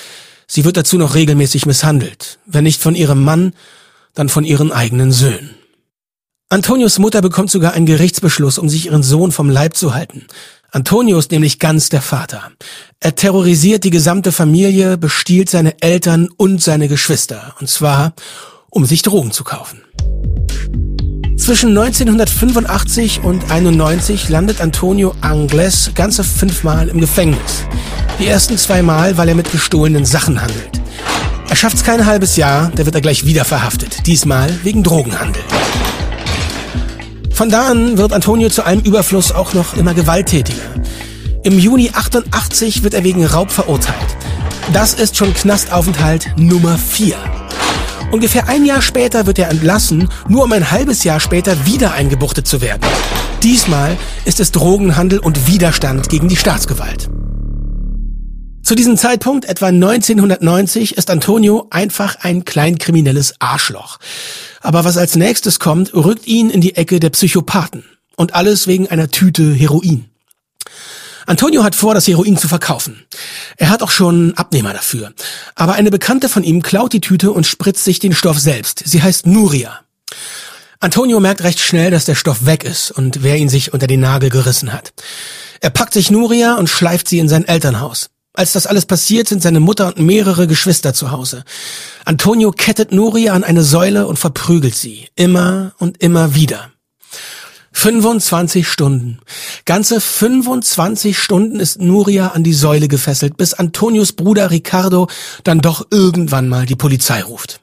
sie 0.47 0.65
wird 0.65 0.77
dazu 0.77 0.97
noch 0.97 1.15
regelmäßig 1.15 1.65
misshandelt, 1.65 2.39
wenn 2.45 2.63
nicht 2.63 2.81
von 2.81 2.95
ihrem 2.95 3.23
Mann, 3.23 3.53
dann 4.13 4.29
von 4.29 4.43
ihren 4.43 4.71
eigenen 4.71 5.11
Söhnen. 5.11 5.55
Antonios 6.49 6.97
Mutter 6.97 7.21
bekommt 7.21 7.51
sogar 7.51 7.73
einen 7.73 7.85
Gerichtsbeschluss, 7.85 8.57
um 8.57 8.69
sich 8.69 8.85
ihren 8.85 9.03
Sohn 9.03 9.31
vom 9.31 9.49
Leib 9.49 9.75
zu 9.75 9.93
halten. 9.93 10.27
Antonio 10.71 11.17
ist 11.17 11.31
nämlich 11.31 11.59
ganz 11.59 11.89
der 11.89 12.01
Vater. 12.01 12.51
Er 12.99 13.15
terrorisiert 13.15 13.83
die 13.83 13.89
gesamte 13.89 14.31
Familie, 14.31 14.97
bestiehlt 14.97 15.49
seine 15.49 15.81
Eltern 15.81 16.29
und 16.37 16.61
seine 16.61 16.87
Geschwister, 16.87 17.55
und 17.59 17.69
zwar, 17.69 18.13
um 18.69 18.85
sich 18.85 19.01
Drogen 19.01 19.31
zu 19.31 19.43
kaufen. 19.43 19.81
Zwischen 21.37 21.69
1985 21.77 23.21
und 23.23 23.51
91 23.51 24.27
landet 24.27 24.59
Antonio 24.59 25.13
Angles 25.21 25.91
ganze 25.95 26.23
fünfmal 26.23 26.89
im 26.89 26.99
Gefängnis. 26.99 27.63
Die 28.19 28.27
ersten 28.27 28.57
zwei 28.57 28.81
Mal, 28.81 29.17
weil 29.17 29.29
er 29.29 29.35
mit 29.35 29.51
gestohlenen 29.51 30.03
Sachen 30.03 30.41
handelt. 30.41 30.81
Er 31.47 31.55
schafft's 31.55 31.83
kein 31.83 32.05
halbes 32.05 32.35
Jahr, 32.35 32.71
da 32.75 32.85
wird 32.85 32.95
er 32.95 33.01
gleich 33.01 33.25
wieder 33.25 33.45
verhaftet. 33.45 34.05
Diesmal 34.05 34.49
wegen 34.63 34.83
Drogenhandel. 34.83 35.41
Von 37.31 37.49
da 37.49 37.67
an 37.67 37.97
wird 37.97 38.13
Antonio 38.13 38.49
zu 38.49 38.63
einem 38.63 38.81
Überfluss 38.81 39.31
auch 39.31 39.53
noch 39.53 39.77
immer 39.77 39.93
gewalttätiger. 39.93 40.63
Im 41.43 41.59
Juni 41.59 41.91
88 41.93 42.83
wird 42.83 42.95
er 42.95 43.03
wegen 43.03 43.25
Raub 43.25 43.51
verurteilt. 43.51 44.17
Das 44.73 44.95
ist 44.95 45.15
schon 45.15 45.33
Knastaufenthalt 45.33 46.31
Nummer 46.35 46.77
4. 46.77 47.15
Ungefähr 48.17 48.49
ein 48.49 48.65
Jahr 48.65 48.81
später 48.81 49.27
wird 49.27 49.37
er 49.37 49.51
entlassen, 49.51 50.09
nur 50.27 50.45
um 50.45 50.51
ein 50.51 50.71
halbes 50.71 51.03
Jahr 51.03 51.19
später 51.19 51.67
wieder 51.67 51.93
eingebuchtet 51.93 52.47
zu 52.47 52.61
werden. 52.61 52.81
Diesmal 53.43 53.95
ist 54.25 54.39
es 54.39 54.51
Drogenhandel 54.51 55.19
und 55.19 55.45
Widerstand 55.45 56.09
gegen 56.09 56.27
die 56.27 56.35
Staatsgewalt. 56.35 57.11
Zu 58.63 58.73
diesem 58.73 58.97
Zeitpunkt, 58.97 59.45
etwa 59.45 59.67
1990, 59.67 60.97
ist 60.97 61.11
Antonio 61.11 61.67
einfach 61.69 62.15
ein 62.21 62.43
kleinkriminelles 62.43 63.35
Arschloch. 63.37 63.99
Aber 64.61 64.83
was 64.83 64.97
als 64.97 65.15
nächstes 65.15 65.59
kommt, 65.59 65.93
rückt 65.93 66.25
ihn 66.25 66.49
in 66.49 66.59
die 66.59 66.75
Ecke 66.75 66.99
der 66.99 67.11
Psychopathen. 67.11 67.83
Und 68.15 68.33
alles 68.33 68.65
wegen 68.65 68.87
einer 68.87 69.09
Tüte 69.09 69.53
Heroin. 69.53 70.05
Antonio 71.27 71.63
hat 71.65 71.75
vor, 71.75 71.93
das 71.93 72.07
Heroin 72.07 72.37
zu 72.37 72.47
verkaufen. 72.47 73.05
Er 73.57 73.69
hat 73.69 73.83
auch 73.83 73.91
schon 73.91 74.33
Abnehmer 74.35 74.71
dafür. 74.71 75.11
Aber 75.55 75.73
eine 75.73 75.91
Bekannte 75.91 76.29
von 76.29 76.41
ihm 76.41 76.61
klaut 76.61 76.93
die 76.93 77.01
Tüte 77.01 77.33
und 77.33 77.45
spritzt 77.45 77.83
sich 77.83 77.99
den 77.99 78.15
Stoff 78.15 78.39
selbst. 78.39 78.81
Sie 78.85 79.03
heißt 79.03 79.27
Nuria. 79.27 79.81
Antonio 80.79 81.19
merkt 81.19 81.43
recht 81.43 81.59
schnell, 81.59 81.91
dass 81.91 82.05
der 82.05 82.15
Stoff 82.15 82.45
weg 82.45 82.63
ist 82.63 82.91
und 82.91 83.23
wer 83.23 83.35
ihn 83.35 83.49
sich 83.49 83.73
unter 83.73 83.87
den 83.87 83.99
Nagel 83.99 84.29
gerissen 84.29 84.71
hat. 84.71 84.93
Er 85.59 85.69
packt 85.69 85.93
sich 85.93 86.11
Nuria 86.11 86.55
und 86.55 86.69
schleift 86.69 87.09
sie 87.09 87.19
in 87.19 87.27
sein 87.27 87.45
Elternhaus. 87.45 88.09
Als 88.31 88.53
das 88.53 88.65
alles 88.65 88.85
passiert, 88.85 89.27
sind 89.27 89.41
seine 89.41 89.59
Mutter 89.59 89.87
und 89.87 89.99
mehrere 89.99 90.47
Geschwister 90.47 90.93
zu 90.93 91.11
Hause. 91.11 91.43
Antonio 92.05 92.51
kettet 92.51 92.93
Nuria 92.93 93.33
an 93.33 93.43
eine 93.43 93.63
Säule 93.63 94.07
und 94.07 94.17
verprügelt 94.17 94.75
sie. 94.75 95.09
Immer 95.15 95.73
und 95.77 96.01
immer 96.01 96.35
wieder. 96.35 96.71
25 97.79 98.67
Stunden. 98.67 99.19
Ganze 99.65 100.01
25 100.01 101.15
Stunden 101.15 101.59
ist 101.59 101.79
Nuria 101.79 102.29
an 102.29 102.43
die 102.43 102.55
Säule 102.55 102.87
gefesselt, 102.87 103.37
bis 103.37 103.53
Antonios 103.53 104.13
Bruder 104.13 104.49
Ricardo 104.49 105.07
dann 105.43 105.59
doch 105.59 105.85
irgendwann 105.91 106.49
mal 106.49 106.65
die 106.65 106.75
Polizei 106.75 107.21
ruft. 107.21 107.59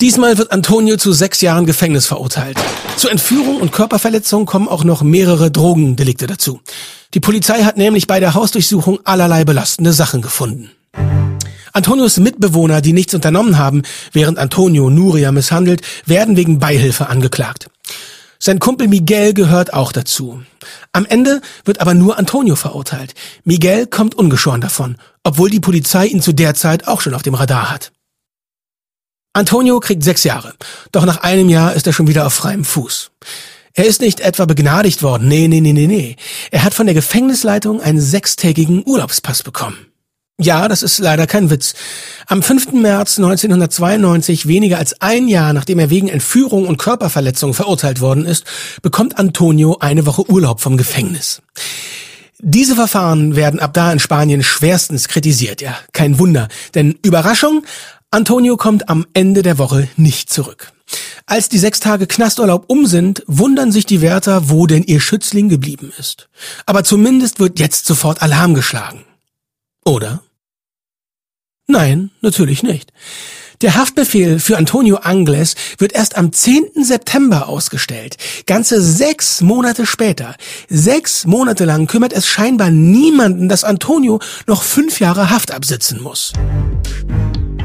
Diesmal 0.00 0.38
wird 0.38 0.50
Antonio 0.50 0.96
zu 0.96 1.12
sechs 1.12 1.40
Jahren 1.40 1.66
Gefängnis 1.66 2.06
verurteilt. 2.06 2.58
Zur 2.96 3.12
Entführung 3.12 3.58
und 3.60 3.70
Körperverletzung 3.70 4.44
kommen 4.44 4.66
auch 4.66 4.82
noch 4.82 5.02
mehrere 5.02 5.52
Drogendelikte 5.52 6.26
dazu. 6.26 6.60
Die 7.14 7.20
Polizei 7.20 7.62
hat 7.62 7.76
nämlich 7.76 8.08
bei 8.08 8.18
der 8.18 8.34
Hausdurchsuchung 8.34 8.98
allerlei 9.04 9.44
belastende 9.44 9.92
Sachen 9.92 10.20
gefunden. 10.20 10.72
Antonios 11.72 12.16
Mitbewohner, 12.16 12.80
die 12.80 12.92
nichts 12.92 13.14
unternommen 13.14 13.56
haben, 13.56 13.82
während 14.12 14.38
Antonio 14.38 14.90
Nuria 14.90 15.30
misshandelt, 15.30 15.82
werden 16.06 16.36
wegen 16.36 16.58
Beihilfe 16.58 17.08
angeklagt. 17.08 17.68
Sein 18.42 18.58
Kumpel 18.58 18.88
Miguel 18.88 19.34
gehört 19.34 19.74
auch 19.74 19.92
dazu. 19.92 20.42
Am 20.92 21.04
Ende 21.04 21.42
wird 21.66 21.82
aber 21.82 21.92
nur 21.92 22.18
Antonio 22.18 22.56
verurteilt. 22.56 23.14
Miguel 23.44 23.86
kommt 23.86 24.14
ungeschoren 24.14 24.62
davon, 24.62 24.96
obwohl 25.22 25.50
die 25.50 25.60
Polizei 25.60 26.06
ihn 26.06 26.22
zu 26.22 26.32
der 26.32 26.54
Zeit 26.54 26.88
auch 26.88 27.02
schon 27.02 27.12
auf 27.12 27.22
dem 27.22 27.34
Radar 27.34 27.70
hat. 27.70 27.92
Antonio 29.34 29.78
kriegt 29.78 30.02
sechs 30.02 30.24
Jahre, 30.24 30.54
doch 30.90 31.04
nach 31.04 31.18
einem 31.18 31.50
Jahr 31.50 31.74
ist 31.74 31.86
er 31.86 31.92
schon 31.92 32.08
wieder 32.08 32.26
auf 32.26 32.32
freiem 32.32 32.64
Fuß. 32.64 33.10
Er 33.74 33.84
ist 33.84 34.00
nicht 34.00 34.20
etwa 34.20 34.46
begnadigt 34.46 35.02
worden, 35.02 35.28
nee, 35.28 35.46
nee, 35.46 35.60
nee, 35.60 35.74
nee, 35.74 35.86
nee. 35.86 36.16
Er 36.50 36.64
hat 36.64 36.72
von 36.72 36.86
der 36.86 36.94
Gefängnisleitung 36.94 37.82
einen 37.82 38.00
sechstägigen 38.00 38.82
Urlaubspass 38.86 39.42
bekommen. 39.42 39.89
Ja, 40.42 40.68
das 40.68 40.82
ist 40.82 40.98
leider 41.00 41.26
kein 41.26 41.50
Witz. 41.50 41.74
Am 42.26 42.42
5. 42.42 42.72
März 42.72 43.18
1992, 43.18 44.48
weniger 44.48 44.78
als 44.78 44.98
ein 45.02 45.28
Jahr 45.28 45.52
nachdem 45.52 45.78
er 45.78 45.90
wegen 45.90 46.08
Entführung 46.08 46.66
und 46.66 46.78
Körperverletzung 46.78 47.52
verurteilt 47.52 48.00
worden 48.00 48.24
ist, 48.24 48.46
bekommt 48.80 49.18
Antonio 49.18 49.76
eine 49.80 50.06
Woche 50.06 50.30
Urlaub 50.30 50.62
vom 50.62 50.78
Gefängnis. 50.78 51.42
Diese 52.38 52.74
Verfahren 52.74 53.36
werden 53.36 53.60
ab 53.60 53.74
da 53.74 53.92
in 53.92 53.98
Spanien 53.98 54.42
schwerstens 54.42 55.08
kritisiert. 55.08 55.60
Ja, 55.60 55.76
kein 55.92 56.18
Wunder. 56.18 56.48
Denn 56.74 56.98
Überraschung, 57.02 57.66
Antonio 58.10 58.56
kommt 58.56 58.88
am 58.88 59.06
Ende 59.12 59.42
der 59.42 59.58
Woche 59.58 59.88
nicht 59.96 60.30
zurück. 60.30 60.72
Als 61.26 61.50
die 61.50 61.58
sechs 61.58 61.80
Tage 61.80 62.06
Knasturlaub 62.06 62.64
um 62.68 62.86
sind, 62.86 63.22
wundern 63.26 63.72
sich 63.72 63.84
die 63.84 64.00
Wärter, 64.00 64.48
wo 64.48 64.66
denn 64.66 64.84
ihr 64.84 65.00
Schützling 65.00 65.50
geblieben 65.50 65.92
ist. 65.98 66.30
Aber 66.64 66.82
zumindest 66.82 67.40
wird 67.40 67.60
jetzt 67.60 67.84
sofort 67.84 68.22
Alarm 68.22 68.54
geschlagen. 68.54 69.04
Oder? 69.84 70.22
Nein, 71.70 72.10
natürlich 72.20 72.64
nicht. 72.64 72.92
Der 73.60 73.76
Haftbefehl 73.76 74.40
für 74.40 74.56
Antonio 74.56 74.96
Angles 74.96 75.54
wird 75.78 75.92
erst 75.92 76.16
am 76.16 76.32
10. 76.32 76.82
September 76.82 77.48
ausgestellt. 77.48 78.16
Ganze 78.46 78.82
sechs 78.82 79.40
Monate 79.40 79.86
später. 79.86 80.34
Sechs 80.68 81.26
Monate 81.26 81.64
lang 81.66 81.86
kümmert 81.86 82.12
es 82.12 82.26
scheinbar 82.26 82.72
niemanden, 82.72 83.48
dass 83.48 83.62
Antonio 83.62 84.18
noch 84.48 84.64
fünf 84.64 84.98
Jahre 84.98 85.30
Haft 85.30 85.52
absitzen 85.52 86.02
muss. 86.02 86.32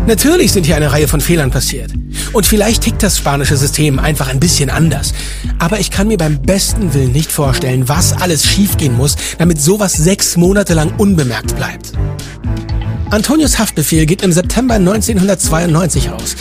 Natürlich 0.06 0.52
sind 0.52 0.68
hier 0.68 0.76
eine 0.76 0.92
Reihe 0.92 1.08
von 1.08 1.20
Fehlern 1.20 1.50
passiert. 1.50 1.92
Und 2.32 2.46
vielleicht 2.46 2.84
tickt 2.84 3.02
das 3.02 3.18
spanische 3.18 3.58
System 3.58 3.98
einfach 3.98 4.28
ein 4.28 4.40
bisschen 4.40 4.70
anders. 4.70 5.16
Aber 5.58 5.80
ich 5.80 5.90
kann 5.90 6.10
mir 6.10 6.18
beim 6.18 6.44
besten 6.44 6.94
Willen 6.94 7.12
nicht 7.12 7.32
vorstellen, 7.32 7.90
was 7.90 8.14
alles 8.14 8.46
schiefgehen 8.46 8.96
muss, 8.96 9.16
damit 9.40 9.60
sowas 9.60 9.94
sechs 9.94 10.38
Monate 10.38 10.76
lang 10.76 10.94
unbemerkt 11.00 11.56
bleibt. 11.56 11.94
Antonios 13.16 13.58
Haftbefehl 13.58 14.06
geht 14.06 14.24
im 14.24 14.34
September 14.34 14.74
1992 14.74 16.10
aus. 16.10 16.36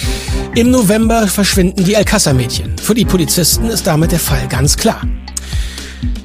Im 0.57 0.73
November 0.73 1.29
verschwinden 1.29 1.85
die 1.85 1.97
Alcázar-Mädchen. 1.97 2.77
Für 2.79 2.97
die 2.97 3.05
Polizisten 3.05 3.71
ist 3.71 3.87
damit 3.87 4.11
der 4.11 4.19
Fall 4.19 4.49
ganz 4.49 4.77
klar. 4.77 5.01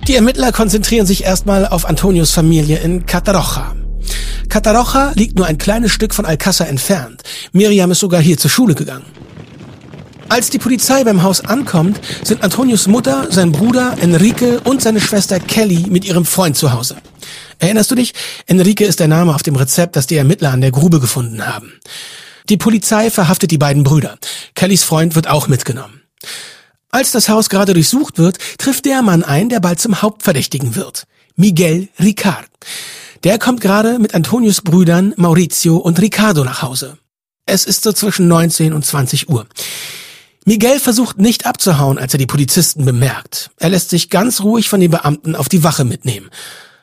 Die 0.07 0.15
Ermittler 0.15 0.51
konzentrieren 0.51 1.05
sich 1.05 1.23
erstmal 1.23 1.67
auf 1.67 1.85
Antonios 1.85 2.31
Familie 2.31 2.79
in 2.79 3.05
Cataroja. 3.05 3.75
Cataroja 4.49 5.11
liegt 5.13 5.37
nur 5.37 5.45
ein 5.45 5.59
kleines 5.59 5.91
Stück 5.91 6.15
von 6.15 6.25
Alcázar 6.25 6.65
entfernt. 6.65 7.21
Miriam 7.51 7.91
ist 7.91 7.99
sogar 7.99 8.19
hier 8.19 8.39
zur 8.39 8.49
Schule 8.49 8.73
gegangen. 8.73 9.05
Als 10.29 10.49
die 10.49 10.57
Polizei 10.57 11.03
beim 11.03 11.21
Haus 11.21 11.45
ankommt, 11.45 12.01
sind 12.23 12.43
Antonios 12.43 12.87
Mutter, 12.87 13.27
sein 13.29 13.51
Bruder 13.51 13.97
Enrique 14.01 14.59
und 14.63 14.81
seine 14.81 14.99
Schwester 14.99 15.39
Kelly 15.39 15.85
mit 15.91 16.05
ihrem 16.05 16.25
Freund 16.25 16.57
zu 16.57 16.73
Hause. 16.73 16.95
Erinnerst 17.59 17.91
du 17.91 17.95
dich? 17.95 18.13
Enrique 18.47 18.85
ist 18.85 18.99
der 18.99 19.07
Name 19.07 19.35
auf 19.35 19.43
dem 19.43 19.55
Rezept, 19.55 19.95
das 19.95 20.07
die 20.07 20.17
Ermittler 20.17 20.51
an 20.51 20.61
der 20.61 20.71
Grube 20.71 20.99
gefunden 20.99 21.45
haben. 21.45 21.73
Die 22.49 22.57
Polizei 22.57 23.11
verhaftet 23.11 23.51
die 23.51 23.57
beiden 23.57 23.83
Brüder. 23.83 24.17
Kellys 24.55 24.83
Freund 24.83 25.15
wird 25.15 25.27
auch 25.27 25.47
mitgenommen. 25.47 26.01
Als 26.89 27.11
das 27.11 27.29
Haus 27.29 27.49
gerade 27.49 27.73
durchsucht 27.73 28.17
wird, 28.17 28.37
trifft 28.57 28.85
der 28.85 29.03
Mann 29.03 29.23
ein, 29.23 29.49
der 29.49 29.59
bald 29.59 29.79
zum 29.79 30.01
Hauptverdächtigen 30.01 30.75
wird. 30.75 31.05
Miguel 31.35 31.89
Ricard. 31.99 32.47
Der 33.23 33.37
kommt 33.37 33.61
gerade 33.61 33.99
mit 33.99 34.15
Antonius 34.15 34.61
Brüdern 34.61 35.13
Maurizio 35.17 35.77
und 35.77 36.01
Ricardo 36.01 36.43
nach 36.43 36.63
Hause. 36.63 36.97
Es 37.45 37.65
ist 37.65 37.83
so 37.83 37.91
zwischen 37.91 38.27
19 38.27 38.73
und 38.73 38.85
20 38.85 39.29
Uhr. 39.29 39.45
Miguel 40.45 40.79
versucht 40.79 41.19
nicht 41.19 41.45
abzuhauen, 41.45 41.99
als 41.99 42.13
er 42.13 42.17
die 42.17 42.25
Polizisten 42.25 42.85
bemerkt. 42.85 43.51
Er 43.57 43.69
lässt 43.69 43.89
sich 43.89 44.09
ganz 44.09 44.41
ruhig 44.41 44.69
von 44.69 44.79
den 44.79 44.89
Beamten 44.91 45.35
auf 45.35 45.49
die 45.49 45.63
Wache 45.63 45.85
mitnehmen. 45.85 46.29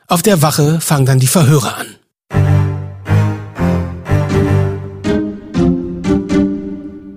Auf 0.09 0.23
der 0.23 0.41
Wache 0.41 0.81
fangen 0.81 1.05
dann 1.05 1.19
die 1.19 1.27
Verhöre 1.27 1.75
an. 1.75 1.97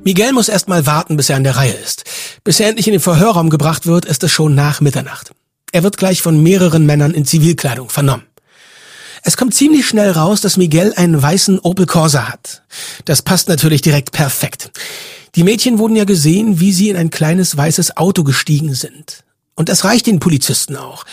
Miguel 0.04 0.32
muss 0.34 0.50
erst 0.50 0.68
mal 0.68 0.88
warten, 0.88 1.16
bis 1.16 1.30
er 1.30 1.36
an 1.36 1.44
der 1.44 1.56
Reihe 1.56 1.74
ist. 1.74 2.04
Bis 2.44 2.60
er 2.60 2.68
endlich 2.68 2.88
in 2.88 2.94
den 2.94 3.00
Verhörraum 3.00 3.52
gebracht 3.52 3.86
wird, 3.86 4.06
ist 4.06 4.24
es 4.24 4.32
schon 4.32 4.56
nach 4.56 4.82
Mitternacht. 4.82 5.32
Er 5.72 5.84
wird 5.84 5.98
gleich 5.98 6.24
von 6.24 6.42
mehreren 6.42 6.88
Männern 6.88 7.14
in 7.14 7.26
Zivilkleidung 7.26 7.90
vernommen. 7.90 8.26
Es 9.22 9.38
kommt 9.38 9.54
ziemlich 9.54 9.88
schnell 9.88 10.10
raus, 10.10 10.42
dass 10.42 10.58
Miguel 10.58 10.94
einen 10.96 11.22
weißen 11.22 11.60
Opel 11.60 11.86
Corsa 11.86 12.28
hat. 12.28 12.64
Das 13.06 13.22
passt 13.22 13.50
natürlich 13.50 13.84
direkt 13.84 14.12
perfekt. 14.12 14.72
Die 15.36 15.44
Mädchen 15.44 15.78
wurden 15.78 15.96
ja 15.96 16.06
gesehen, 16.06 16.60
wie 16.60 16.74
sie 16.74 16.90
in 16.90 16.98
ein 16.98 17.12
kleines 17.12 17.56
weißes 17.56 17.98
Auto 17.98 18.24
gestiegen 18.24 18.74
sind. 18.74 19.26
Und 19.54 19.70
das 19.70 19.84
reicht 19.84 20.08
den 20.08 20.20
Polizisten 20.20 20.76
auch. 20.76 21.06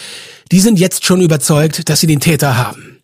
Die 0.53 0.61
sind 0.61 0.79
jetzt 0.79 1.05
schon 1.05 1.21
überzeugt, 1.21 1.89
dass 1.89 2.01
sie 2.01 2.07
den 2.07 2.21
Täter 2.21 2.57
haben. 2.57 3.03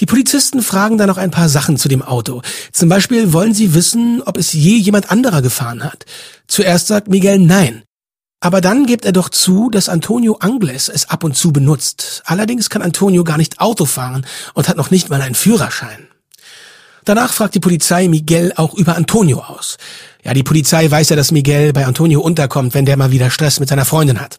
Die 0.00 0.06
Polizisten 0.06 0.62
fragen 0.62 0.96
dann 0.96 1.08
noch 1.08 1.16
ein 1.16 1.30
paar 1.30 1.48
Sachen 1.48 1.76
zu 1.76 1.88
dem 1.88 2.02
Auto. 2.02 2.42
Zum 2.72 2.88
Beispiel 2.88 3.32
wollen 3.32 3.54
sie 3.54 3.74
wissen, 3.74 4.22
ob 4.24 4.36
es 4.36 4.52
je 4.52 4.76
jemand 4.76 5.10
anderer 5.10 5.42
gefahren 5.42 5.82
hat. 5.82 6.04
Zuerst 6.46 6.86
sagt 6.86 7.08
Miguel 7.08 7.38
nein. 7.38 7.82
Aber 8.40 8.60
dann 8.60 8.86
gibt 8.86 9.04
er 9.04 9.12
doch 9.12 9.28
zu, 9.28 9.68
dass 9.68 9.88
Antonio 9.88 10.36
Angles 10.38 10.88
es 10.88 11.08
ab 11.08 11.24
und 11.24 11.36
zu 11.36 11.52
benutzt. 11.52 12.22
Allerdings 12.24 12.70
kann 12.70 12.82
Antonio 12.82 13.24
gar 13.24 13.36
nicht 13.36 13.60
Auto 13.60 13.84
fahren 13.84 14.24
und 14.54 14.68
hat 14.68 14.76
noch 14.76 14.92
nicht 14.92 15.10
mal 15.10 15.20
einen 15.20 15.34
Führerschein. 15.34 16.06
Danach 17.04 17.32
fragt 17.32 17.56
die 17.56 17.60
Polizei 17.60 18.06
Miguel 18.06 18.52
auch 18.54 18.74
über 18.74 18.94
Antonio 18.94 19.40
aus. 19.40 19.78
Ja, 20.22 20.34
die 20.34 20.44
Polizei 20.44 20.88
weiß 20.88 21.08
ja, 21.08 21.16
dass 21.16 21.32
Miguel 21.32 21.72
bei 21.72 21.86
Antonio 21.86 22.20
unterkommt, 22.20 22.74
wenn 22.74 22.84
der 22.84 22.96
mal 22.96 23.10
wieder 23.10 23.30
Stress 23.30 23.58
mit 23.58 23.68
seiner 23.68 23.86
Freundin 23.86 24.20
hat. 24.20 24.38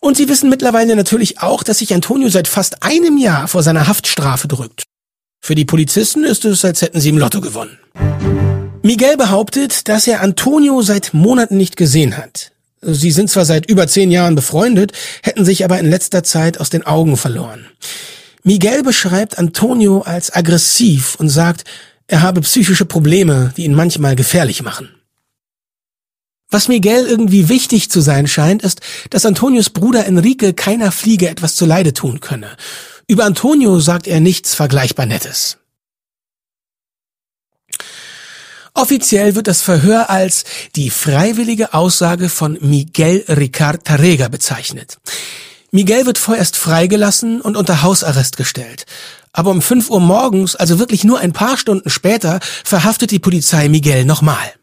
Und 0.00 0.16
sie 0.16 0.28
wissen 0.28 0.48
mittlerweile 0.48 0.94
natürlich 0.96 1.40
auch, 1.40 1.62
dass 1.62 1.78
sich 1.78 1.92
Antonio 1.92 2.28
seit 2.28 2.48
fast 2.48 2.82
einem 2.82 3.18
Jahr 3.18 3.48
vor 3.48 3.62
seiner 3.62 3.88
Haftstrafe 3.88 4.48
drückt. 4.48 4.84
Für 5.40 5.54
die 5.54 5.64
Polizisten 5.64 6.24
ist 6.24 6.44
es, 6.44 6.64
als 6.64 6.82
hätten 6.82 7.00
sie 7.00 7.08
im 7.08 7.18
Lotto 7.18 7.40
gewonnen. 7.40 7.78
Miguel 8.82 9.16
behauptet, 9.16 9.88
dass 9.88 10.06
er 10.06 10.20
Antonio 10.20 10.82
seit 10.82 11.14
Monaten 11.14 11.56
nicht 11.56 11.76
gesehen 11.76 12.16
hat. 12.16 12.52
Sie 12.80 13.10
sind 13.10 13.28
zwar 13.28 13.44
seit 13.44 13.68
über 13.68 13.88
zehn 13.88 14.10
Jahren 14.10 14.36
befreundet, 14.36 14.92
hätten 15.22 15.44
sich 15.44 15.64
aber 15.64 15.78
in 15.78 15.90
letzter 15.90 16.22
Zeit 16.22 16.60
aus 16.60 16.70
den 16.70 16.86
Augen 16.86 17.16
verloren. 17.16 17.66
Miguel 18.44 18.82
beschreibt 18.82 19.36
Antonio 19.38 20.02
als 20.02 20.32
aggressiv 20.34 21.16
und 21.16 21.28
sagt, 21.28 21.64
er 22.06 22.22
habe 22.22 22.40
psychische 22.40 22.84
Probleme, 22.84 23.52
die 23.56 23.64
ihn 23.64 23.74
manchmal 23.74 24.16
gefährlich 24.16 24.62
machen. 24.62 24.88
Was 26.50 26.68
Miguel 26.68 27.06
irgendwie 27.06 27.50
wichtig 27.50 27.90
zu 27.90 28.00
sein 28.00 28.26
scheint, 28.26 28.62
ist, 28.62 28.80
dass 29.10 29.26
Antonios 29.26 29.68
Bruder 29.68 30.06
Enrique 30.06 30.54
keiner 30.54 30.92
Fliege 30.92 31.28
etwas 31.28 31.56
zuleide 31.56 31.92
tun 31.92 32.20
könne. 32.20 32.56
Über 33.06 33.26
Antonio 33.26 33.80
sagt 33.80 34.06
er 34.06 34.20
nichts 34.20 34.54
vergleichbar 34.54 35.04
Nettes. 35.04 35.58
Offiziell 38.72 39.34
wird 39.34 39.46
das 39.46 39.60
Verhör 39.60 40.08
als 40.08 40.44
die 40.76 40.88
freiwillige 40.90 41.74
Aussage 41.74 42.28
von 42.28 42.56
Miguel 42.60 43.24
Ricard 43.28 43.84
Tarrega 43.84 44.28
bezeichnet. 44.28 44.98
Miguel 45.70 46.06
wird 46.06 46.16
vorerst 46.16 46.56
freigelassen 46.56 47.40
und 47.42 47.56
unter 47.56 47.82
Hausarrest 47.82 48.36
gestellt. 48.36 48.86
Aber 49.32 49.50
um 49.50 49.60
5 49.60 49.90
Uhr 49.90 50.00
morgens, 50.00 50.56
also 50.56 50.78
wirklich 50.78 51.04
nur 51.04 51.18
ein 51.18 51.32
paar 51.32 51.58
Stunden 51.58 51.90
später, 51.90 52.40
verhaftet 52.64 53.10
die 53.10 53.18
Polizei 53.18 53.68
Miguel 53.68 54.06
nochmal. 54.06 54.57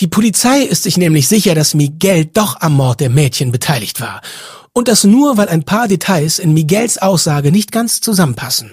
Die 0.00 0.06
Polizei 0.06 0.62
ist 0.62 0.84
sich 0.84 0.96
nämlich 0.96 1.28
sicher, 1.28 1.54
dass 1.54 1.74
Miguel 1.74 2.24
doch 2.24 2.58
am 2.60 2.72
Mord 2.72 3.00
der 3.00 3.10
Mädchen 3.10 3.52
beteiligt 3.52 4.00
war. 4.00 4.22
Und 4.72 4.88
das 4.88 5.04
nur, 5.04 5.36
weil 5.36 5.48
ein 5.48 5.64
paar 5.64 5.88
Details 5.88 6.38
in 6.38 6.54
Miguels 6.54 6.96
Aussage 6.96 7.52
nicht 7.52 7.70
ganz 7.70 8.00
zusammenpassen. 8.00 8.70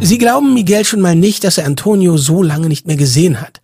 Sie 0.00 0.18
glauben 0.18 0.52
Miguel 0.52 0.84
schon 0.84 1.00
mal 1.00 1.14
nicht, 1.14 1.44
dass 1.44 1.58
er 1.58 1.66
Antonio 1.66 2.16
so 2.16 2.42
lange 2.42 2.66
nicht 2.66 2.88
mehr 2.88 2.96
gesehen 2.96 3.40
hat. 3.40 3.60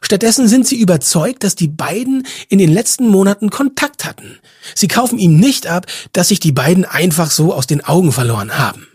Stattdessen 0.00 0.48
sind 0.48 0.66
sie 0.66 0.80
überzeugt, 0.80 1.44
dass 1.44 1.54
die 1.54 1.68
beiden 1.68 2.26
in 2.48 2.58
den 2.58 2.72
letzten 2.72 3.06
Monaten 3.06 3.50
Kontakt 3.50 4.04
hatten. 4.04 4.40
Sie 4.74 4.88
kaufen 4.88 5.20
ihm 5.20 5.36
nicht 5.36 5.68
ab, 5.68 5.86
dass 6.12 6.28
sich 6.28 6.40
die 6.40 6.50
beiden 6.50 6.84
einfach 6.84 7.30
so 7.30 7.54
aus 7.54 7.68
den 7.68 7.84
Augen 7.84 8.10
verloren 8.10 8.58
haben. 8.58 8.88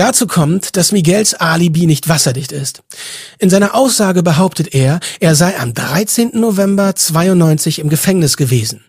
Dazu 0.00 0.26
kommt, 0.26 0.78
dass 0.78 0.92
Miguels 0.92 1.34
Alibi 1.34 1.84
nicht 1.84 2.08
wasserdicht 2.08 2.52
ist. 2.52 2.82
In 3.38 3.50
seiner 3.50 3.74
Aussage 3.74 4.22
behauptet 4.22 4.74
er, 4.74 4.98
er 5.20 5.34
sei 5.34 5.60
am 5.60 5.74
13. 5.74 6.40
November 6.40 6.96
92 6.96 7.80
im 7.80 7.90
Gefängnis 7.90 8.38
gewesen. 8.38 8.82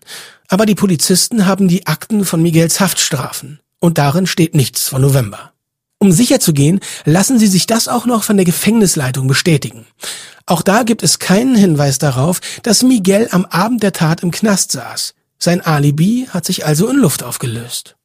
Aber 0.48 0.64
die 0.64 0.74
Polizisten 0.74 1.44
haben 1.44 1.68
die 1.68 1.86
Akten 1.86 2.24
von 2.24 2.40
Miguels 2.40 2.80
Haftstrafen. 2.80 3.60
Und 3.78 3.98
darin 3.98 4.26
steht 4.26 4.54
nichts 4.54 4.88
von 4.88 5.02
November. 5.02 5.52
Um 5.98 6.12
sicher 6.12 6.40
zu 6.40 6.54
gehen, 6.54 6.80
lassen 7.04 7.38
sie 7.38 7.46
sich 7.46 7.66
das 7.66 7.88
auch 7.88 8.06
noch 8.06 8.22
von 8.22 8.38
der 8.38 8.46
Gefängnisleitung 8.46 9.26
bestätigen. 9.26 9.84
Auch 10.46 10.62
da 10.62 10.82
gibt 10.82 11.02
es 11.02 11.18
keinen 11.18 11.54
Hinweis 11.54 11.98
darauf, 11.98 12.40
dass 12.62 12.82
Miguel 12.82 13.28
am 13.32 13.44
Abend 13.44 13.82
der 13.82 13.92
Tat 13.92 14.22
im 14.22 14.30
Knast 14.30 14.72
saß. 14.72 15.12
Sein 15.38 15.60
Alibi 15.60 16.28
hat 16.30 16.46
sich 16.46 16.64
also 16.64 16.88
in 16.88 16.96
Luft 16.96 17.22
aufgelöst. 17.22 17.96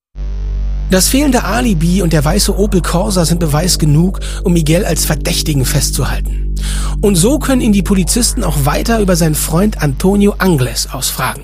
Das 0.89 1.09
fehlende 1.09 1.43
Alibi 1.43 2.01
und 2.01 2.13
der 2.13 2.23
weiße 2.23 2.57
Opel 2.57 2.81
Corsa 2.81 3.25
sind 3.25 3.41
Beweis 3.41 3.77
genug, 3.77 4.21
um 4.45 4.53
Miguel 4.53 4.85
als 4.85 5.03
Verdächtigen 5.03 5.65
festzuhalten. 5.65 6.55
Und 7.01 7.15
so 7.15 7.39
können 7.39 7.59
ihn 7.59 7.73
die 7.73 7.83
Polizisten 7.83 8.41
auch 8.41 8.65
weiter 8.65 9.01
über 9.01 9.17
seinen 9.17 9.35
Freund 9.35 9.81
Antonio 9.81 10.35
Angles 10.37 10.87
ausfragen. 10.89 11.43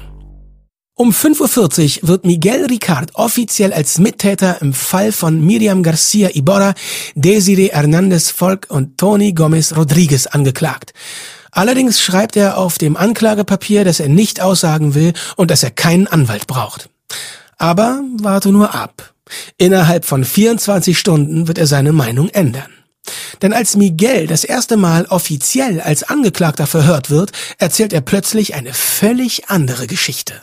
Um 0.96 1.10
5.40 1.10 2.04
Uhr 2.04 2.08
wird 2.08 2.26
Miguel 2.26 2.68
Ricard 2.68 3.16
offiziell 3.16 3.74
als 3.74 3.98
Mittäter 3.98 4.62
im 4.62 4.74
Fall 4.74 5.12
von 5.12 5.46
Miriam 5.46 5.84
Garcia 5.84 6.30
Iborra, 6.34 6.74
Desiree 7.16 7.72
Hernandez 7.74 8.30
Volk 8.30 8.68
und 8.70 8.98
Tony 8.98 9.34
Gomez 9.34 9.76
Rodriguez 9.76 10.26
angeklagt. 10.28 10.94
Allerdings 11.52 12.02
schreibt 12.02 12.38
er 12.38 12.58
auf 12.58 12.78
dem 12.78 12.96
Anklagepapier, 12.96 13.84
dass 13.84 14.00
er 14.00 14.08
nicht 14.08 14.40
aussagen 14.40 14.96
will 14.96 15.12
und 15.36 15.52
dass 15.52 15.64
er 15.64 15.72
keinen 15.72 16.08
Anwalt 16.08 16.48
braucht. 16.48 16.90
Aber 17.64 18.02
warte 18.18 18.52
nur 18.52 18.76
ab. 18.76 19.14
Innerhalb 19.58 20.04
von 20.04 20.26
24 20.26 21.00
Stunden 21.00 21.48
wird 21.48 21.58
er 21.58 21.66
seine 21.66 21.94
Meinung 21.94 22.28
ändern. 22.28 22.70
Denn 23.42 23.54
als 23.54 23.78
Miguel 23.78 24.28
das 24.28 24.44
erste 24.44 24.76
Mal 24.76 25.06
offiziell 25.06 25.80
als 25.80 26.04
Angeklagter 26.04 26.68
verhört 26.68 27.10
wird, 27.10 27.32
erzählt 27.60 27.94
er 27.94 28.02
plötzlich 28.02 28.54
eine 28.54 28.74
völlig 28.74 29.48
andere 29.48 29.88
Geschichte. 29.88 30.34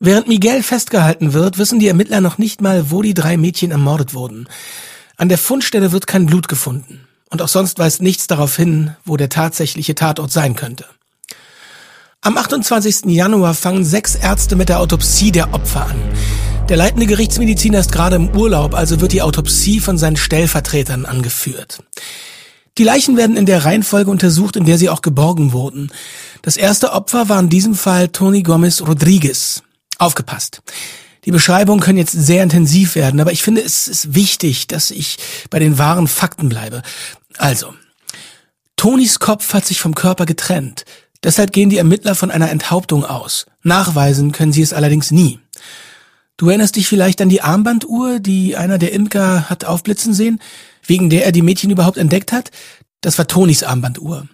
Während 0.00 0.26
Miguel 0.26 0.64
festgehalten 0.64 1.34
wird, 1.34 1.58
wissen 1.58 1.78
die 1.78 1.86
Ermittler 1.86 2.20
noch 2.20 2.38
nicht 2.38 2.60
mal, 2.60 2.90
wo 2.90 3.00
die 3.00 3.14
drei 3.14 3.36
Mädchen 3.36 3.70
ermordet 3.70 4.12
wurden. 4.12 4.48
An 5.20 5.28
der 5.28 5.36
Fundstelle 5.36 5.90
wird 5.90 6.06
kein 6.06 6.26
Blut 6.26 6.46
gefunden. 6.46 7.00
Und 7.28 7.42
auch 7.42 7.48
sonst 7.48 7.80
weist 7.80 8.00
nichts 8.00 8.28
darauf 8.28 8.54
hin, 8.56 8.94
wo 9.04 9.16
der 9.16 9.28
tatsächliche 9.28 9.96
Tatort 9.96 10.30
sein 10.30 10.54
könnte. 10.54 10.86
Am 12.20 12.38
28. 12.38 13.06
Januar 13.06 13.54
fangen 13.54 13.84
sechs 13.84 14.14
Ärzte 14.14 14.54
mit 14.54 14.68
der 14.68 14.78
Autopsie 14.78 15.32
der 15.32 15.52
Opfer 15.54 15.86
an. 15.86 16.00
Der 16.68 16.76
leitende 16.76 17.06
Gerichtsmediziner 17.06 17.80
ist 17.80 17.90
gerade 17.90 18.14
im 18.14 18.28
Urlaub, 18.28 18.74
also 18.74 19.00
wird 19.00 19.12
die 19.12 19.22
Autopsie 19.22 19.80
von 19.80 19.98
seinen 19.98 20.16
Stellvertretern 20.16 21.04
angeführt. 21.04 21.82
Die 22.78 22.84
Leichen 22.84 23.16
werden 23.16 23.36
in 23.36 23.46
der 23.46 23.64
Reihenfolge 23.64 24.12
untersucht, 24.12 24.54
in 24.54 24.66
der 24.66 24.78
sie 24.78 24.88
auch 24.88 25.02
geborgen 25.02 25.52
wurden. 25.52 25.90
Das 26.42 26.56
erste 26.56 26.92
Opfer 26.92 27.28
war 27.28 27.40
in 27.40 27.48
diesem 27.48 27.74
Fall 27.74 28.08
Tony 28.08 28.44
Gomez 28.44 28.82
Rodriguez. 28.82 29.64
Aufgepasst. 29.98 30.62
Die 31.28 31.32
Beschreibungen 31.32 31.80
können 31.80 31.98
jetzt 31.98 32.12
sehr 32.12 32.42
intensiv 32.42 32.94
werden, 32.94 33.20
aber 33.20 33.32
ich 33.32 33.42
finde, 33.42 33.60
es 33.60 33.86
ist 33.86 34.14
wichtig, 34.14 34.66
dass 34.66 34.90
ich 34.90 35.18
bei 35.50 35.58
den 35.58 35.76
wahren 35.76 36.08
Fakten 36.08 36.48
bleibe. 36.48 36.80
Also, 37.36 37.74
Tonys 38.76 39.18
Kopf 39.18 39.52
hat 39.52 39.66
sich 39.66 39.78
vom 39.78 39.94
Körper 39.94 40.24
getrennt. 40.24 40.86
Deshalb 41.22 41.52
gehen 41.52 41.68
die 41.68 41.76
Ermittler 41.76 42.14
von 42.14 42.30
einer 42.30 42.48
Enthauptung 42.48 43.04
aus. 43.04 43.44
Nachweisen 43.62 44.32
können 44.32 44.54
sie 44.54 44.62
es 44.62 44.72
allerdings 44.72 45.10
nie. 45.10 45.38
Du 46.38 46.48
erinnerst 46.48 46.76
dich 46.76 46.88
vielleicht 46.88 47.20
an 47.20 47.28
die 47.28 47.42
Armbanduhr, 47.42 48.20
die 48.20 48.56
einer 48.56 48.78
der 48.78 48.94
Imker 48.94 49.50
hat 49.50 49.66
aufblitzen 49.66 50.14
sehen, 50.14 50.40
wegen 50.82 51.10
der 51.10 51.26
er 51.26 51.32
die 51.32 51.42
Mädchen 51.42 51.68
überhaupt 51.68 51.98
entdeckt 51.98 52.32
hat? 52.32 52.50
Das 53.02 53.18
war 53.18 53.26
Tonis 53.26 53.62
Armbanduhr. 53.64 54.26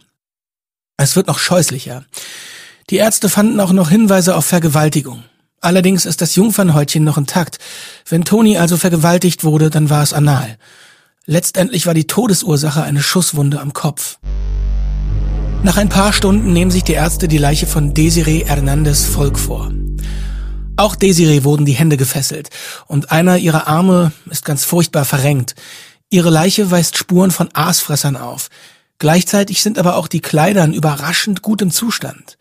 Es 0.97 1.17
wird 1.17 1.27
noch 1.27 1.41
scheußlicher. 1.41 2.05
Die 2.91 2.99
Ärzte 2.99 3.29
fanden 3.29 3.59
auch 3.59 3.73
noch 3.73 3.91
Hinweise 3.91 4.37
auf 4.37 4.47
Vergewaltigung. 4.47 5.25
Allerdings 5.65 6.05
ist 6.05 6.21
das 6.21 6.35
Jungfernhäutchen 6.35 7.05
noch 7.05 7.17
intakt. 7.17 7.57
Wenn 8.07 8.27
Toni 8.27 8.59
also 8.59 8.77
vergewaltigt 8.77 9.45
wurde, 9.45 9.71
dann 9.71 9.89
war 9.89 10.03
es 10.03 10.13
anal. 10.13 10.59
Letztendlich 11.25 11.87
war 11.87 11.95
die 11.95 12.07
Todesursache 12.07 12.83
eine 12.83 13.03
Schusswunde 13.03 13.63
am 13.63 13.73
Kopf. 13.73 14.19
Nach 15.63 15.79
ein 15.79 15.89
paar 15.89 16.13
Stunden 16.13 16.53
nehmen 16.53 16.71
sich 16.71 16.85
die 16.85 16.93
Ärzte 16.93 17.29
die 17.29 17.39
Leiche 17.39 17.67
von 17.67 17.95
Desiree 17.95 18.45
Hernandez 18.45 19.07
Volk 19.07 19.39
vor. 19.39 19.73
Auch 20.77 20.97
Desiree 20.97 21.45
wurden 21.45 21.65
die 21.65 21.73
Hände 21.73 21.97
gefesselt 21.97 22.51
und 22.87 23.11
einer 23.11 23.39
ihrer 23.39 23.67
Arme 23.67 24.13
ist 24.29 24.45
ganz 24.45 24.65
furchtbar 24.65 25.07
verrenkt. 25.07 25.55
Ihre 26.11 26.29
Leiche 26.29 26.71
weist 26.71 26.99
Spuren 26.99 27.31
von 27.31 27.49
Aasfressern 27.55 28.19
auf. 28.19 28.51
Gleichzeitig 28.99 29.63
sind 29.63 29.79
aber 29.79 29.97
auch 29.97 30.09
die 30.09 30.21
Kleider 30.21 30.63
in 30.63 30.75
überraschend 30.75 31.41
gutem 31.41 31.71
Zustand. 31.71 32.37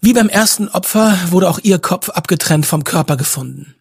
Wie 0.00 0.12
beim 0.12 0.28
ersten 0.28 0.68
Opfer 0.68 1.18
wurde 1.30 1.48
auch 1.48 1.58
ihr 1.62 1.78
Kopf 1.78 2.08
abgetrennt 2.08 2.66
vom 2.66 2.84
Körper 2.84 3.16
gefunden. 3.16 3.74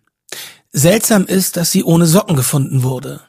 Seltsam 0.71 1.25
ist, 1.25 1.57
dass 1.57 1.71
sie 1.71 1.83
ohne 1.83 2.05
Socken 2.05 2.35
gefunden 2.35 2.83
wurde. 2.83 3.21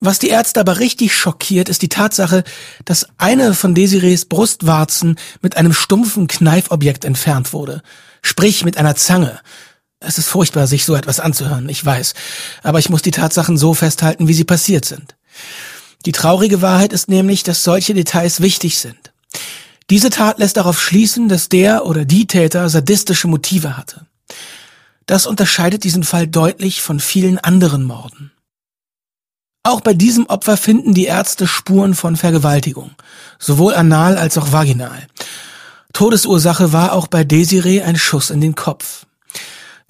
Was 0.00 0.18
die 0.18 0.28
Ärzte 0.28 0.60
aber 0.60 0.78
richtig 0.78 1.14
schockiert, 1.14 1.68
ist 1.68 1.82
die 1.82 1.90
Tatsache, 1.90 2.42
dass 2.86 3.06
eine 3.18 3.52
von 3.54 3.74
Desirees 3.74 4.24
Brustwarzen 4.24 5.16
mit 5.42 5.58
einem 5.58 5.74
stumpfen 5.74 6.26
Kneifobjekt 6.26 7.04
entfernt 7.04 7.52
wurde. 7.52 7.82
Sprich 8.22 8.64
mit 8.64 8.78
einer 8.78 8.96
Zange. 8.96 9.40
Es 10.00 10.16
ist 10.16 10.28
furchtbar, 10.28 10.66
sich 10.66 10.86
so 10.86 10.94
etwas 10.94 11.20
anzuhören, 11.20 11.68
ich 11.68 11.84
weiß. 11.84 12.14
Aber 12.62 12.78
ich 12.78 12.88
muss 12.88 13.02
die 13.02 13.10
Tatsachen 13.10 13.58
so 13.58 13.74
festhalten, 13.74 14.26
wie 14.26 14.32
sie 14.32 14.44
passiert 14.44 14.86
sind. 14.86 15.16
Die 16.06 16.12
traurige 16.12 16.62
Wahrheit 16.62 16.94
ist 16.94 17.08
nämlich, 17.08 17.42
dass 17.42 17.62
solche 17.62 17.92
Details 17.92 18.40
wichtig 18.40 18.78
sind. 18.78 19.12
Diese 19.90 20.08
Tat 20.08 20.38
lässt 20.38 20.56
darauf 20.56 20.80
schließen, 20.80 21.28
dass 21.28 21.48
der 21.48 21.84
oder 21.84 22.04
die 22.04 22.28
Täter 22.28 22.68
sadistische 22.68 23.26
Motive 23.26 23.76
hatte. 23.76 24.06
Das 25.06 25.26
unterscheidet 25.26 25.82
diesen 25.82 26.04
Fall 26.04 26.28
deutlich 26.28 26.80
von 26.80 27.00
vielen 27.00 27.38
anderen 27.38 27.82
Morden. 27.82 28.30
Auch 29.64 29.80
bei 29.80 29.92
diesem 29.92 30.26
Opfer 30.26 30.56
finden 30.56 30.94
die 30.94 31.06
Ärzte 31.06 31.48
Spuren 31.48 31.94
von 31.94 32.16
Vergewaltigung, 32.16 32.92
sowohl 33.40 33.74
anal 33.74 34.16
als 34.16 34.38
auch 34.38 34.52
vaginal. 34.52 35.06
Todesursache 35.92 36.72
war 36.72 36.92
auch 36.92 37.08
bei 37.08 37.24
Desiree 37.24 37.82
ein 37.82 37.96
Schuss 37.96 38.30
in 38.30 38.40
den 38.40 38.54
Kopf. 38.54 39.06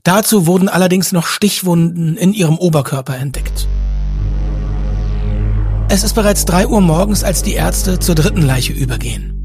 Dazu 0.02 0.46
wurden 0.46 0.70
allerdings 0.70 1.12
noch 1.12 1.26
Stichwunden 1.26 2.16
in 2.16 2.32
ihrem 2.32 2.56
Oberkörper 2.56 3.16
entdeckt. 3.16 3.68
Es 5.90 6.04
ist 6.04 6.14
bereits 6.14 6.46
drei 6.46 6.66
Uhr 6.66 6.80
morgens, 6.80 7.22
als 7.22 7.42
die 7.42 7.52
Ärzte 7.52 7.98
zur 7.98 8.14
dritten 8.14 8.42
Leiche 8.42 8.72
übergehen. 8.72 9.39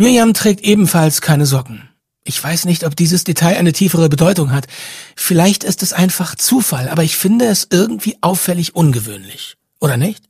Miriam 0.00 0.32
trägt 0.32 0.62
ebenfalls 0.62 1.20
keine 1.20 1.44
Socken. 1.44 1.90
Ich 2.24 2.42
weiß 2.42 2.64
nicht, 2.64 2.84
ob 2.84 2.96
dieses 2.96 3.24
Detail 3.24 3.58
eine 3.58 3.74
tiefere 3.74 4.08
Bedeutung 4.08 4.50
hat. 4.50 4.66
Vielleicht 5.14 5.62
ist 5.62 5.82
es 5.82 5.92
einfach 5.92 6.36
Zufall, 6.36 6.88
aber 6.88 7.02
ich 7.04 7.18
finde 7.18 7.44
es 7.44 7.66
irgendwie 7.68 8.16
auffällig 8.22 8.74
ungewöhnlich. 8.74 9.58
Oder 9.78 9.98
nicht? 9.98 10.24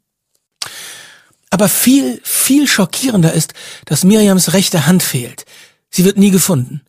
Aber 1.51 1.69
viel, 1.69 2.21
viel 2.25 2.67
schockierender 2.67 3.33
ist, 3.33 3.55
dass 3.85 4.03
Miriams 4.03 4.55
rechte 4.55 4.89
Hand 4.89 5.05
fehlt. 5.05 5.45
Sie 5.89 6.05
wird 6.05 6.19
nie 6.19 6.33
gefunden. 6.33 6.81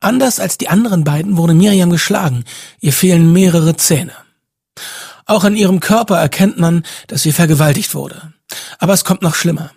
Anders 0.00 0.40
als 0.40 0.58
die 0.58 0.68
anderen 0.68 1.04
beiden 1.04 1.36
wurde 1.36 1.54
Miriam 1.54 1.90
geschlagen. 1.90 2.44
Ihr 2.80 2.92
fehlen 2.92 3.32
mehrere 3.32 3.76
Zähne. 3.76 4.14
Auch 5.26 5.44
an 5.44 5.54
ihrem 5.54 5.78
Körper 5.78 6.18
erkennt 6.18 6.58
man, 6.58 6.82
dass 7.06 7.22
sie 7.22 7.30
vergewaltigt 7.30 7.94
wurde. 7.94 8.32
Aber 8.80 8.94
es 8.94 9.04
kommt 9.04 9.22
noch 9.22 9.36
schlimmer. 9.36 9.70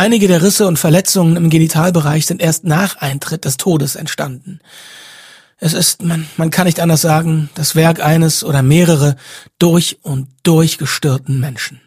Einige 0.00 0.28
der 0.28 0.40
Risse 0.40 0.66
und 0.66 0.78
Verletzungen 0.78 1.36
im 1.36 1.50
Genitalbereich 1.50 2.24
sind 2.24 2.40
erst 2.40 2.64
nach 2.64 2.96
Eintritt 2.96 3.44
des 3.44 3.58
Todes 3.58 3.96
entstanden. 3.96 4.60
Es 5.58 5.74
ist, 5.74 6.00
man, 6.02 6.26
man 6.38 6.48
kann 6.48 6.64
nicht 6.64 6.80
anders 6.80 7.02
sagen, 7.02 7.50
das 7.54 7.74
Werk 7.74 8.02
eines 8.02 8.42
oder 8.42 8.62
mehrere 8.62 9.16
durch 9.58 9.98
und 10.00 10.28
durch 10.42 10.78
gestörten 10.78 11.38
Menschen. 11.38 11.82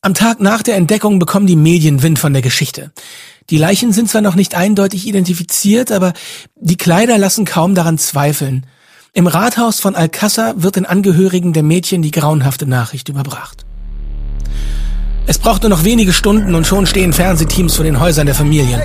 Am 0.00 0.12
Tag 0.12 0.40
nach 0.40 0.64
der 0.64 0.74
Entdeckung 0.74 1.20
bekommen 1.20 1.46
die 1.46 1.54
Medien 1.54 2.02
Wind 2.02 2.18
von 2.18 2.32
der 2.32 2.42
Geschichte. 2.42 2.90
Die 3.48 3.58
Leichen 3.58 3.92
sind 3.92 4.10
zwar 4.10 4.22
noch 4.22 4.34
nicht 4.34 4.56
eindeutig 4.56 5.06
identifiziert, 5.06 5.92
aber 5.92 6.14
die 6.56 6.78
Kleider 6.78 7.16
lassen 7.16 7.44
kaum 7.44 7.76
daran 7.76 7.96
zweifeln. 7.96 8.66
Im 9.12 9.28
Rathaus 9.28 9.78
von 9.78 9.94
Alcázar 9.94 10.64
wird 10.64 10.74
den 10.74 10.86
Angehörigen 10.86 11.52
der 11.52 11.62
Mädchen 11.62 12.02
die 12.02 12.10
grauenhafte 12.10 12.66
Nachricht 12.66 13.08
überbracht. 13.08 13.66
Es 15.26 15.38
braucht 15.38 15.62
nur 15.62 15.70
noch 15.70 15.84
wenige 15.84 16.12
Stunden 16.12 16.54
und 16.54 16.66
schon 16.66 16.86
stehen 16.86 17.12
Fernsehteams 17.12 17.76
vor 17.76 17.84
den 17.84 18.00
Häusern 18.00 18.26
der 18.26 18.34
Familien. 18.34 18.82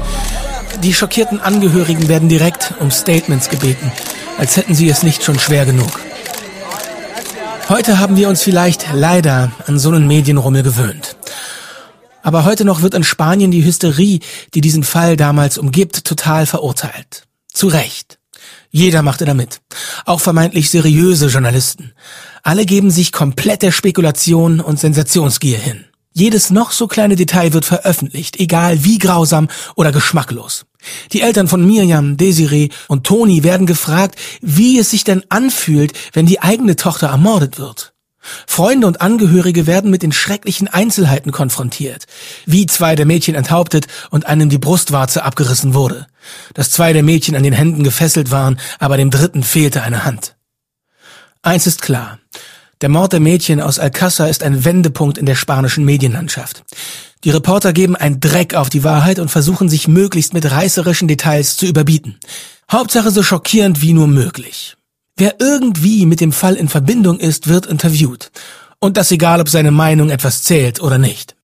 Die 0.84 0.94
schockierten 0.94 1.40
Angehörigen 1.40 2.08
werden 2.08 2.30
direkt 2.30 2.74
um 2.80 2.92
Statements 2.92 3.50
gebeten, 3.50 3.92
als 4.38 4.58
hätten 4.58 4.76
sie 4.76 4.90
es 4.90 5.04
nicht 5.04 5.24
schon 5.24 5.40
schwer 5.40 5.66
genug. 5.66 6.00
Heute 7.70 7.98
haben 7.98 8.16
wir 8.16 8.30
uns 8.30 8.44
vielleicht 8.44 8.86
leider 8.94 9.52
an 9.66 9.80
so 9.80 9.90
einen 9.90 10.06
Medienrummel 10.06 10.62
gewöhnt. 10.62 11.16
Aber 12.22 12.46
heute 12.46 12.66
noch 12.66 12.82
wird 12.82 12.94
in 12.94 13.04
Spanien 13.04 13.52
die 13.52 13.64
Hysterie, 13.64 14.20
die 14.54 14.62
diesen 14.62 14.84
Fall 14.84 15.16
damals 15.18 15.58
umgibt, 15.58 16.06
total 16.06 16.46
verurteilt. 16.46 17.24
Zu 17.54 17.68
Recht. 17.68 18.20
Jeder 18.70 19.02
machte 19.02 19.26
damit. 19.26 19.62
Auch 20.06 20.20
vermeintlich 20.20 20.70
seriöse 20.70 21.28
Journalisten. 21.28 21.94
Alle 22.44 22.66
geben 22.66 22.92
sich 22.92 23.12
komplett 23.12 23.62
der 23.62 23.72
Spekulation 23.72 24.60
und 24.60 24.80
Sensationsgier 24.80 25.58
hin. 25.58 25.86
Jedes 26.18 26.50
noch 26.50 26.72
so 26.72 26.88
kleine 26.88 27.18
Detail 27.18 27.52
wird 27.52 27.66
veröffentlicht, 27.66 28.40
egal 28.40 28.86
wie 28.86 29.00
grausam 29.00 29.50
oder 29.76 29.92
geschmacklos. 29.92 30.66
Die 31.12 31.20
Eltern 31.20 31.50
von 31.50 31.66
Mirjam, 31.66 32.16
Desiree 32.16 32.70
und 32.88 33.06
Toni 33.06 33.44
werden 33.44 33.68
gefragt, 33.68 34.18
wie 34.42 34.80
es 34.80 34.92
sich 34.92 35.04
denn 35.04 35.26
anfühlt, 35.28 35.92
wenn 36.14 36.26
die 36.26 36.42
eigene 36.42 36.78
Tochter 36.78 37.08
ermordet 37.08 37.60
wird. 37.60 37.94
Freunde 38.48 38.88
und 38.88 39.02
Angehörige 39.02 39.68
werden 39.68 39.92
mit 39.92 40.04
den 40.04 40.14
schrecklichen 40.14 40.70
Einzelheiten 40.70 41.34
konfrontiert, 41.34 42.06
wie 42.46 42.66
zwei 42.66 42.96
der 42.96 43.06
Mädchen 43.06 43.36
enthauptet 43.36 43.88
und 44.10 44.26
einem 44.26 44.48
die 44.48 44.58
Brustwarze 44.58 45.22
abgerissen 45.26 45.74
wurde, 45.74 46.08
dass 46.54 46.72
zwei 46.72 46.94
der 46.94 47.04
Mädchen 47.04 47.36
an 47.36 47.44
den 47.44 47.52
Händen 47.52 47.84
gefesselt 47.84 48.32
waren, 48.32 48.58
aber 48.80 48.96
dem 48.96 49.12
dritten 49.12 49.44
fehlte 49.44 49.84
eine 49.84 50.06
Hand. 50.06 50.38
Eins 51.42 51.68
ist 51.68 51.82
klar, 51.82 52.20
der 52.86 52.92
Mord 52.92 53.14
der 53.14 53.20
Mädchen 53.20 53.62
aus 53.62 53.80
Alcázar 53.80 54.30
ist 54.30 54.44
ein 54.44 54.64
Wendepunkt 54.64 55.18
in 55.18 55.26
der 55.26 55.34
spanischen 55.34 55.86
Medienlandschaft. 55.86 56.64
Die 57.24 57.32
Reporter 57.32 57.74
geben 57.74 57.96
ein 57.96 58.20
Dreck 58.20 58.54
auf 58.54 58.70
die 58.70 58.84
Wahrheit 58.84 59.18
und 59.18 59.32
versuchen 59.32 59.70
sich 59.70 59.88
möglichst 59.88 60.36
mit 60.36 60.52
reißerischen 60.52 61.08
Details 61.08 61.58
zu 61.58 61.66
überbieten. 61.66 62.20
Hauptsache 62.72 63.10
so 63.10 63.24
schockierend 63.24 63.82
wie 63.82 63.94
nur 63.94 64.06
möglich. 64.06 64.78
Wer 65.18 65.38
irgendwie 65.40 66.06
mit 66.06 66.22
dem 66.22 66.32
Fall 66.32 66.54
in 66.54 66.70
Verbindung 66.70 67.20
ist, 67.20 67.48
wird 67.48 67.66
interviewt. 67.66 68.30
Und 68.78 68.98
das 68.98 69.12
egal, 69.12 69.42
ob 69.42 69.50
seine 69.50 69.72
Meinung 69.72 70.12
etwas 70.12 70.44
zählt 70.44 70.80
oder 70.80 71.00
nicht. 71.00 71.36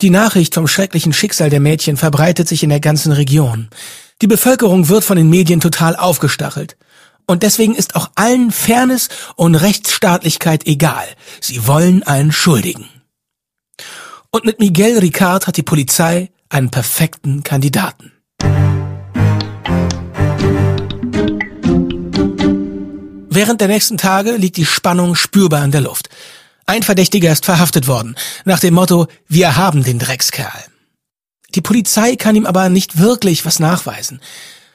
Die 0.00 0.10
Nachricht 0.10 0.52
vom 0.52 0.66
schrecklichen 0.66 1.12
Schicksal 1.12 1.48
der 1.48 1.60
Mädchen 1.60 1.96
verbreitet 1.96 2.48
sich 2.48 2.64
in 2.64 2.70
der 2.70 2.80
ganzen 2.80 3.12
Region. 3.12 3.68
Die 4.20 4.26
Bevölkerung 4.26 4.88
wird 4.88 5.04
von 5.04 5.16
den 5.16 5.30
Medien 5.30 5.60
total 5.60 5.94
aufgestachelt. 5.94 6.76
Und 7.28 7.42
deswegen 7.42 7.74
ist 7.74 7.94
auch 7.94 8.10
allen 8.14 8.50
Fairness 8.50 9.10
und 9.36 9.54
Rechtsstaatlichkeit 9.54 10.66
egal. 10.66 11.06
Sie 11.42 11.66
wollen 11.66 12.02
einen 12.02 12.32
Schuldigen. 12.32 12.88
Und 14.30 14.46
mit 14.46 14.60
Miguel 14.60 14.98
Ricard 14.98 15.46
hat 15.46 15.58
die 15.58 15.62
Polizei 15.62 16.30
einen 16.48 16.70
perfekten 16.70 17.42
Kandidaten. 17.42 18.12
Während 23.28 23.60
der 23.60 23.68
nächsten 23.68 23.98
Tage 23.98 24.32
liegt 24.32 24.56
die 24.56 24.64
Spannung 24.64 25.14
spürbar 25.14 25.62
in 25.62 25.70
der 25.70 25.82
Luft. 25.82 26.08
Ein 26.64 26.82
Verdächtiger 26.82 27.30
ist 27.30 27.44
verhaftet 27.44 27.88
worden, 27.88 28.16
nach 28.46 28.58
dem 28.58 28.72
Motto, 28.72 29.06
wir 29.28 29.56
haben 29.56 29.84
den 29.84 29.98
Dreckskerl. 29.98 30.64
Die 31.54 31.60
Polizei 31.60 32.16
kann 32.16 32.36
ihm 32.36 32.46
aber 32.46 32.70
nicht 32.70 32.98
wirklich 32.98 33.44
was 33.44 33.60
nachweisen. 33.60 34.20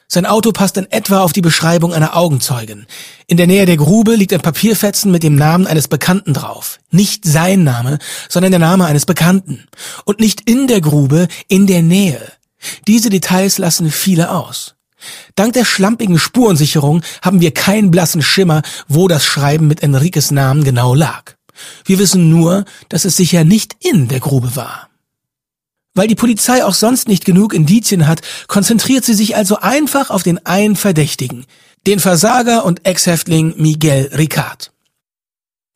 Sein 0.06 0.26
Auto 0.26 0.52
passt 0.52 0.76
in 0.76 0.90
etwa 0.90 1.20
auf 1.20 1.32
die 1.32 1.40
Beschreibung 1.40 1.92
einer 1.92 2.16
Augenzeugin. 2.16 2.86
In 3.26 3.36
der 3.36 3.46
Nähe 3.46 3.66
der 3.66 3.76
Grube 3.76 4.14
liegt 4.14 4.32
ein 4.32 4.40
Papierfetzen 4.40 5.10
mit 5.10 5.22
dem 5.22 5.34
Namen 5.34 5.66
eines 5.66 5.88
Bekannten 5.88 6.34
drauf. 6.34 6.78
Nicht 6.90 7.24
sein 7.24 7.64
Name, 7.64 7.98
sondern 8.28 8.52
der 8.52 8.60
Name 8.60 8.84
eines 8.84 9.06
Bekannten. 9.06 9.66
Und 10.04 10.20
nicht 10.20 10.48
in 10.48 10.66
der 10.66 10.80
Grube, 10.80 11.28
in 11.48 11.66
der 11.66 11.82
Nähe. 11.82 12.20
Diese 12.86 13.10
Details 13.10 13.58
lassen 13.58 13.90
viele 13.90 14.30
aus. 14.30 14.74
Dank 15.34 15.52
der 15.52 15.64
schlampigen 15.64 16.18
Spurensicherung 16.18 17.02
haben 17.22 17.40
wir 17.40 17.52
keinen 17.52 17.90
blassen 17.90 18.22
Schimmer, 18.22 18.62
wo 18.88 19.08
das 19.08 19.24
Schreiben 19.24 19.66
mit 19.66 19.82
Enriques 19.82 20.30
Namen 20.30 20.64
genau 20.64 20.94
lag. 20.94 21.34
Wir 21.84 21.98
wissen 21.98 22.30
nur, 22.30 22.64
dass 22.88 23.04
es 23.04 23.16
sicher 23.16 23.44
nicht 23.44 23.76
in 23.80 24.08
der 24.08 24.20
Grube 24.20 24.56
war. 24.56 24.88
Weil 25.94 26.08
die 26.08 26.16
Polizei 26.16 26.64
auch 26.64 26.74
sonst 26.74 27.08
nicht 27.08 27.24
genug 27.24 27.54
Indizien 27.54 28.06
hat, 28.06 28.20
konzentriert 28.48 29.04
sie 29.04 29.14
sich 29.14 29.36
also 29.36 29.58
einfach 29.58 30.10
auf 30.10 30.22
den 30.22 30.44
einen 30.44 30.74
Verdächtigen, 30.74 31.46
den 31.86 32.00
Versager 32.00 32.64
und 32.64 32.84
Ex-Häftling 32.84 33.54
Miguel 33.56 34.10
Ricard. 34.16 34.72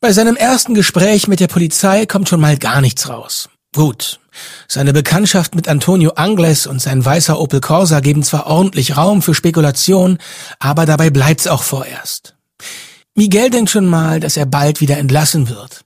Bei 0.01 0.11
seinem 0.11 0.35
ersten 0.35 0.73
Gespräch 0.73 1.27
mit 1.27 1.39
der 1.39 1.47
Polizei 1.47 2.05
kommt 2.05 2.29
schon 2.29 2.41
mal 2.41 2.57
gar 2.57 2.81
nichts 2.81 3.09
raus. 3.09 3.49
Gut, 3.73 4.19
seine 4.67 4.93
Bekanntschaft 4.93 5.55
mit 5.55 5.67
Antonio 5.67 6.11
Angles 6.11 6.67
und 6.67 6.81
sein 6.81 7.03
weißer 7.03 7.39
Opel 7.39 7.61
Corsa 7.61 7.99
geben 7.99 8.23
zwar 8.23 8.47
ordentlich 8.47 8.97
Raum 8.97 9.21
für 9.21 9.35
Spekulation, 9.35 10.17
aber 10.59 10.85
dabei 10.85 11.09
bleibt's 11.09 11.47
auch 11.47 11.63
vorerst. 11.63 12.35
Miguel 13.15 13.49
denkt 13.49 13.69
schon 13.69 13.85
mal, 13.85 14.19
dass 14.19 14.37
er 14.37 14.45
bald 14.45 14.81
wieder 14.81 14.97
entlassen 14.97 15.49
wird. 15.49 15.81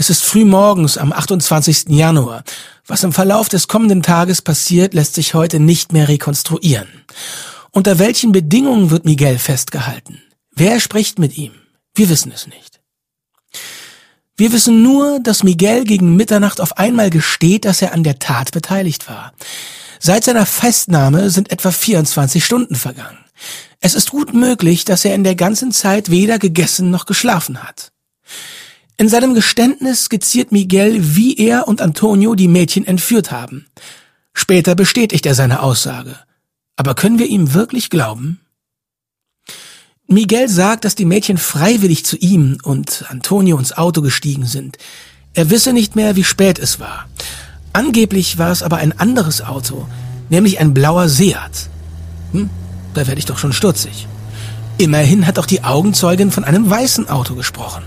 Es 0.00 0.08
ist 0.08 0.24
früh 0.24 0.46
morgens 0.46 0.96
am 0.96 1.12
28. 1.12 1.90
Januar. 1.90 2.42
Was 2.86 3.04
im 3.04 3.12
Verlauf 3.12 3.50
des 3.50 3.68
kommenden 3.68 4.02
Tages 4.02 4.40
passiert, 4.40 4.94
lässt 4.94 5.12
sich 5.12 5.34
heute 5.34 5.60
nicht 5.60 5.92
mehr 5.92 6.08
rekonstruieren. 6.08 6.88
Unter 7.70 7.98
welchen 7.98 8.32
Bedingungen 8.32 8.90
wird 8.90 9.04
Miguel 9.04 9.38
festgehalten? 9.38 10.22
Wer 10.52 10.80
spricht 10.80 11.18
mit 11.18 11.36
ihm? 11.36 11.52
Wir 11.94 12.08
wissen 12.08 12.32
es 12.34 12.46
nicht. 12.46 12.80
Wir 14.38 14.52
wissen 14.52 14.82
nur, 14.82 15.20
dass 15.20 15.42
Miguel 15.42 15.84
gegen 15.84 16.16
Mitternacht 16.16 16.62
auf 16.62 16.78
einmal 16.78 17.10
gesteht, 17.10 17.66
dass 17.66 17.82
er 17.82 17.92
an 17.92 18.02
der 18.02 18.18
Tat 18.18 18.52
beteiligt 18.52 19.06
war. 19.06 19.34
Seit 19.98 20.24
seiner 20.24 20.46
Festnahme 20.46 21.28
sind 21.28 21.52
etwa 21.52 21.72
24 21.72 22.42
Stunden 22.42 22.74
vergangen. 22.74 23.18
Es 23.80 23.94
ist 23.94 24.12
gut 24.12 24.32
möglich, 24.32 24.86
dass 24.86 25.04
er 25.04 25.14
in 25.14 25.24
der 25.24 25.34
ganzen 25.34 25.72
Zeit 25.72 26.10
weder 26.10 26.38
gegessen 26.38 26.90
noch 26.90 27.04
geschlafen 27.04 27.62
hat. 27.62 27.92
In 29.00 29.08
seinem 29.08 29.32
Geständnis 29.32 30.04
skizziert 30.04 30.52
Miguel, 30.52 31.16
wie 31.16 31.34
er 31.38 31.66
und 31.68 31.80
Antonio 31.80 32.34
die 32.34 32.48
Mädchen 32.48 32.86
entführt 32.86 33.32
haben. 33.32 33.64
Später 34.34 34.74
bestätigt 34.74 35.24
er 35.24 35.34
seine 35.34 35.62
Aussage. 35.62 36.16
Aber 36.76 36.94
können 36.94 37.18
wir 37.18 37.26
ihm 37.26 37.54
wirklich 37.54 37.88
glauben? 37.88 38.40
Miguel 40.06 40.50
sagt, 40.50 40.84
dass 40.84 40.96
die 40.96 41.06
Mädchen 41.06 41.38
freiwillig 41.38 42.04
zu 42.04 42.18
ihm 42.18 42.58
und 42.62 43.06
Antonio 43.08 43.56
ins 43.56 43.72
Auto 43.72 44.02
gestiegen 44.02 44.44
sind. 44.44 44.76
Er 45.32 45.48
wisse 45.48 45.72
nicht 45.72 45.96
mehr, 45.96 46.14
wie 46.14 46.24
spät 46.24 46.58
es 46.58 46.78
war. 46.78 47.08
Angeblich 47.72 48.36
war 48.36 48.52
es 48.52 48.62
aber 48.62 48.76
ein 48.76 49.00
anderes 49.00 49.40
Auto, 49.40 49.86
nämlich 50.28 50.60
ein 50.60 50.74
blauer 50.74 51.08
Seat. 51.08 51.70
Hm, 52.32 52.50
da 52.92 53.06
werde 53.06 53.18
ich 53.18 53.24
doch 53.24 53.38
schon 53.38 53.54
stutzig. 53.54 54.06
Immerhin 54.76 55.26
hat 55.26 55.38
auch 55.38 55.46
die 55.46 55.64
Augenzeugin 55.64 56.30
von 56.30 56.44
einem 56.44 56.68
weißen 56.68 57.08
Auto 57.08 57.34
gesprochen. 57.34 57.82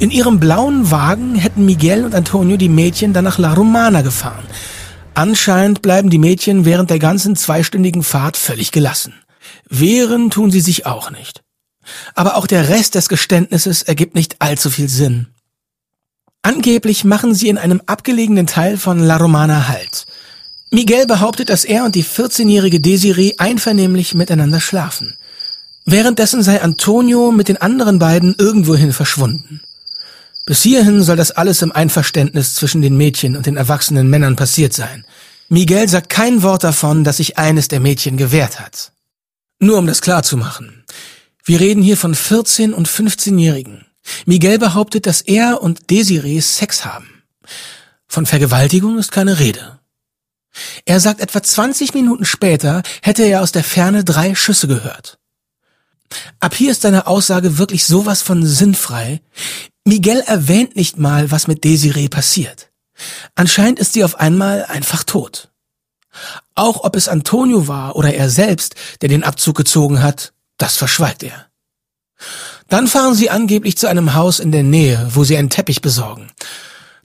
In 0.00 0.10
ihrem 0.10 0.40
blauen 0.40 0.90
Wagen 0.90 1.36
hätten 1.36 1.64
Miguel 1.64 2.04
und 2.04 2.14
Antonio 2.14 2.56
die 2.56 2.68
Mädchen 2.68 3.12
dann 3.12 3.24
nach 3.24 3.38
La 3.38 3.54
Romana 3.54 4.02
gefahren. 4.02 4.44
Anscheinend 5.14 5.82
bleiben 5.82 6.10
die 6.10 6.18
Mädchen 6.18 6.64
während 6.64 6.90
der 6.90 6.98
ganzen 6.98 7.36
zweistündigen 7.36 8.02
Fahrt 8.02 8.36
völlig 8.36 8.72
gelassen. 8.72 9.14
Wehren 9.68 10.30
tun 10.30 10.50
sie 10.50 10.60
sich 10.60 10.86
auch 10.86 11.10
nicht. 11.12 11.42
Aber 12.14 12.36
auch 12.36 12.46
der 12.46 12.68
Rest 12.68 12.96
des 12.96 13.08
Geständnisses 13.08 13.82
ergibt 13.82 14.14
nicht 14.14 14.36
allzu 14.40 14.68
viel 14.70 14.88
Sinn. 14.88 15.28
Angeblich 16.42 17.04
machen 17.04 17.34
sie 17.34 17.48
in 17.48 17.56
einem 17.56 17.80
abgelegenen 17.86 18.46
Teil 18.46 18.76
von 18.76 18.98
La 18.98 19.16
Romana 19.16 19.68
Halt. 19.68 20.06
Miguel 20.70 21.06
behauptet, 21.06 21.50
dass 21.50 21.64
er 21.64 21.84
und 21.84 21.94
die 21.94 22.04
14-jährige 22.04 22.80
Desiree 22.80 23.34
einvernehmlich 23.38 24.14
miteinander 24.14 24.60
schlafen. 24.60 25.16
Währenddessen 25.86 26.42
sei 26.42 26.60
Antonio 26.60 27.30
mit 27.30 27.48
den 27.48 27.58
anderen 27.58 28.00
beiden 28.00 28.34
irgendwohin 28.36 28.92
verschwunden. 28.92 29.60
Bis 30.44 30.62
hierhin 30.62 31.02
soll 31.02 31.16
das 31.16 31.30
alles 31.30 31.62
im 31.62 31.72
Einverständnis 31.72 32.54
zwischen 32.54 32.82
den 32.82 32.96
Mädchen 32.96 33.36
und 33.36 33.46
den 33.46 33.56
erwachsenen 33.56 34.08
Männern 34.08 34.36
passiert 34.36 34.72
sein. 34.72 35.06
Miguel 35.48 35.88
sagt 35.88 36.08
kein 36.08 36.42
Wort 36.42 36.64
davon, 36.64 37.04
dass 37.04 37.18
sich 37.18 37.38
eines 37.38 37.68
der 37.68 37.80
Mädchen 37.80 38.16
gewehrt 38.16 38.60
hat. 38.60 38.92
Nur 39.58 39.78
um 39.78 39.86
das 39.86 40.02
klar 40.02 40.22
zu 40.22 40.36
machen. 40.36 40.84
Wir 41.44 41.60
reden 41.60 41.82
hier 41.82 41.96
von 41.96 42.14
14- 42.14 42.72
und 42.72 42.88
15-Jährigen. 42.88 43.86
Miguel 44.26 44.58
behauptet, 44.58 45.06
dass 45.06 45.20
er 45.20 45.62
und 45.62 45.90
Desiree 45.90 46.40
Sex 46.40 46.84
haben. 46.84 47.22
Von 48.06 48.26
Vergewaltigung 48.26 48.98
ist 48.98 49.12
keine 49.12 49.38
Rede. 49.38 49.78
Er 50.84 51.00
sagt, 51.00 51.20
etwa 51.20 51.42
20 51.42 51.94
Minuten 51.94 52.24
später 52.24 52.82
hätte 53.02 53.24
er 53.24 53.42
aus 53.42 53.52
der 53.52 53.64
Ferne 53.64 54.04
drei 54.04 54.34
Schüsse 54.34 54.68
gehört. 54.68 55.18
Ab 56.38 56.54
hier 56.54 56.70
ist 56.70 56.82
seine 56.82 57.06
Aussage 57.06 57.58
wirklich 57.58 57.86
sowas 57.86 58.22
von 58.22 58.46
sinnfrei. 58.46 59.20
Miguel 59.84 60.20
erwähnt 60.20 60.76
nicht 60.76 60.98
mal, 60.98 61.30
was 61.30 61.46
mit 61.46 61.62
Desiree 61.62 62.08
passiert. 62.08 62.70
Anscheinend 63.34 63.78
ist 63.78 63.92
sie 63.92 64.04
auf 64.04 64.18
einmal 64.18 64.64
einfach 64.64 65.04
tot. 65.04 65.50
Auch 66.54 66.84
ob 66.84 66.96
es 66.96 67.08
Antonio 67.08 67.68
war 67.68 67.96
oder 67.96 68.14
er 68.14 68.30
selbst, 68.30 68.76
der 69.02 69.08
den 69.08 69.24
Abzug 69.24 69.56
gezogen 69.56 70.02
hat, 70.02 70.32
das 70.56 70.76
verschweigt 70.76 71.22
er. 71.22 71.46
Dann 72.68 72.86
fahren 72.86 73.14
sie 73.14 73.28
angeblich 73.28 73.76
zu 73.76 73.88
einem 73.88 74.14
Haus 74.14 74.38
in 74.38 74.52
der 74.52 74.62
Nähe, 74.62 75.08
wo 75.10 75.24
sie 75.24 75.36
einen 75.36 75.50
Teppich 75.50 75.82
besorgen. 75.82 76.30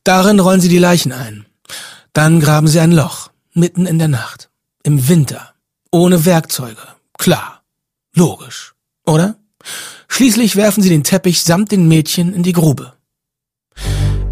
Darin 0.04 0.40
rollen 0.40 0.62
sie 0.62 0.70
die 0.70 0.78
Leichen 0.78 1.12
ein. 1.12 1.46
Dann 2.14 2.40
graben 2.40 2.68
sie 2.68 2.80
ein 2.80 2.92
Loch, 2.92 3.32
mitten 3.54 3.86
in 3.86 4.00
der 4.00 4.08
Nacht, 4.08 4.50
im 4.84 5.10
Winter, 5.10 5.54
ohne 5.92 6.26
Werkzeuge. 6.26 6.82
Klar, 7.18 7.64
logisch, 8.14 8.74
oder? 9.06 9.36
Schließlich 10.10 10.58
werfen 10.58 10.84
sie 10.84 10.90
den 10.90 11.04
Teppich 11.04 11.44
samt 11.44 11.72
den 11.72 11.88
Mädchen 11.88 12.34
in 12.34 12.44
die 12.44 12.52
Grube. 12.52 12.94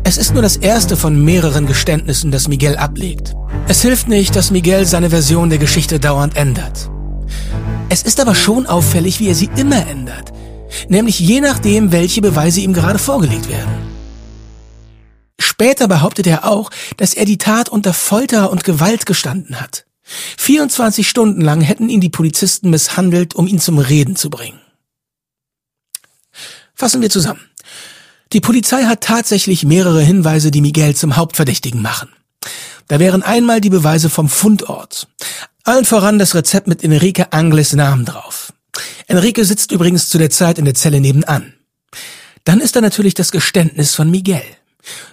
Es 0.04 0.18
ist 0.18 0.34
nur 0.34 0.42
das 0.42 0.58
erste 0.58 0.98
von 0.98 1.24
mehreren 1.24 1.66
Geständnissen, 1.66 2.32
das 2.32 2.48
Miguel 2.48 2.76
ablegt. 2.76 3.36
Es 3.68 3.82
hilft 3.82 4.08
nicht, 4.08 4.36
dass 4.36 4.52
Miguel 4.52 4.86
seine 4.86 5.10
Version 5.10 5.50
der 5.50 5.60
Geschichte 5.60 6.00
dauernd 6.00 6.36
ändert. 6.36 6.90
Es 7.90 8.04
ist 8.04 8.20
aber 8.20 8.36
schon 8.36 8.66
auffällig, 8.66 9.20
wie 9.20 9.28
er 9.28 9.36
sie 9.36 9.50
immer 9.56 9.88
ändert, 9.88 10.34
nämlich 10.90 11.20
je 11.20 11.40
nachdem, 11.40 11.92
welche 11.92 12.22
Beweise 12.22 12.62
ihm 12.62 12.74
gerade 12.74 13.00
vorgelegt 13.00 13.48
werden. 13.50 13.72
Später 15.40 15.88
behauptet 15.88 16.28
er 16.28 16.46
auch, 16.46 16.70
dass 16.98 17.13
er 17.13 17.26
die 17.26 17.38
Tat 17.38 17.70
unter 17.70 17.94
Folter 17.94 18.52
und 18.52 18.63
Gewalt 18.63 19.06
gestanden 19.06 19.62
hat. 19.62 19.86
24 20.38 21.08
Stunden 21.08 21.42
lang 21.42 21.62
hätten 21.62 21.90
ihn 21.90 22.02
die 22.02 22.10
Polizisten 22.10 22.70
misshandelt, 22.70 23.36
um 23.36 23.48
ihn 23.48 23.60
zum 23.60 23.78
Reden 23.78 24.16
zu 24.16 24.30
bringen. 24.30 24.60
Fassen 26.78 27.02
wir 27.02 27.10
zusammen. 27.10 27.42
Die 28.34 28.40
Polizei 28.40 28.84
hat 28.84 29.02
tatsächlich 29.02 29.66
mehrere 29.66 30.02
Hinweise, 30.02 30.52
die 30.52 30.62
Miguel 30.62 30.96
zum 30.96 31.16
Hauptverdächtigen 31.16 31.82
machen. 31.82 32.10
Da 32.88 33.00
wären 33.00 33.24
einmal 33.24 33.62
die 33.62 33.72
Beweise 33.72 34.10
vom 34.10 34.30
Fundort. 34.30 35.08
Allen 35.63 35.86
voran 35.86 36.20
das 36.20 36.36
Rezept 36.36 36.68
mit 36.68 36.84
Enrique 36.84 37.26
Angles 37.32 37.74
Namen 37.74 38.06
drauf. 38.06 38.54
Enrique 39.08 39.44
sitzt 39.44 39.72
übrigens 39.72 40.08
zu 40.10 40.20
der 40.20 40.30
Zeit 40.30 40.60
in 40.60 40.66
der 40.66 40.76
Zelle 40.76 41.02
nebenan. 41.02 41.54
Dann 42.44 42.62
ist 42.62 42.76
da 42.76 42.82
natürlich 42.82 43.16
das 43.16 43.32
Geständnis 43.32 43.96
von 43.96 44.12
Miguel. 44.12 44.44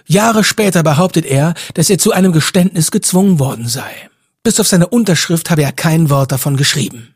Jahre 0.05 0.43
später 0.43 0.83
behauptet 0.83 1.25
er, 1.25 1.55
dass 1.73 1.89
er 1.89 1.97
zu 1.97 2.11
einem 2.11 2.31
Geständnis 2.31 2.91
gezwungen 2.91 3.39
worden 3.39 3.67
sei. 3.67 4.09
Bis 4.43 4.59
auf 4.59 4.67
seine 4.67 4.87
Unterschrift 4.87 5.49
habe 5.49 5.63
er 5.63 5.71
kein 5.71 6.11
Wort 6.11 6.31
davon 6.31 6.57
geschrieben. 6.57 7.15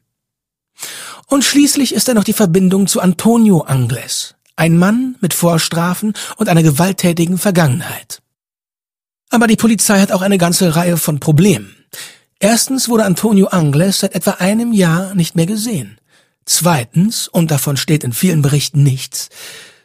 Und 1.28 1.46
schließlich 1.46 1.94
ist 1.94 2.08
da 2.08 2.16
noch 2.16 2.24
die 2.24 2.34
Verbindung 2.34 2.88
zu 2.88 3.00
Antonio 3.00 3.62
Angles. 3.62 4.34
Ein 4.60 4.78
Mann 4.78 5.16
mit 5.22 5.34
Vorstrafen 5.34 6.12
und 6.36 6.50
einer 6.50 6.64
gewalttätigen 6.64 7.38
Vergangenheit. 7.38 8.22
Aber 9.30 9.48
die 9.48 9.56
Polizei 9.56 10.02
hat 10.02 10.12
auch 10.12 10.22
eine 10.22 10.38
ganze 10.38 10.76
Reihe 10.76 10.98
von 10.98 11.22
Problemen. 11.22 11.74
Erstens 12.42 12.90
wurde 12.90 13.06
Antonio 13.06 13.48
Angles 13.48 14.00
seit 14.00 14.16
etwa 14.16 14.32
einem 14.32 14.74
Jahr 14.74 15.16
nicht 15.16 15.34
mehr 15.34 15.46
gesehen. 15.46 15.98
Zweitens, 16.44 17.30
und 17.30 17.52
davon 17.52 17.78
steht 17.78 18.04
in 18.04 18.12
vielen 18.12 18.42
Berichten 18.42 18.84
nichts, 18.84 19.30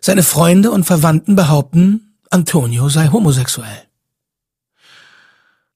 seine 0.01 0.25
Freunde 0.25 0.73
und 0.73 0.83
Verwandten 0.83 1.37
behaupten, 1.37 2.17
Antonio 2.31 2.89
sei 2.89 3.11
homosexuell. 3.13 3.85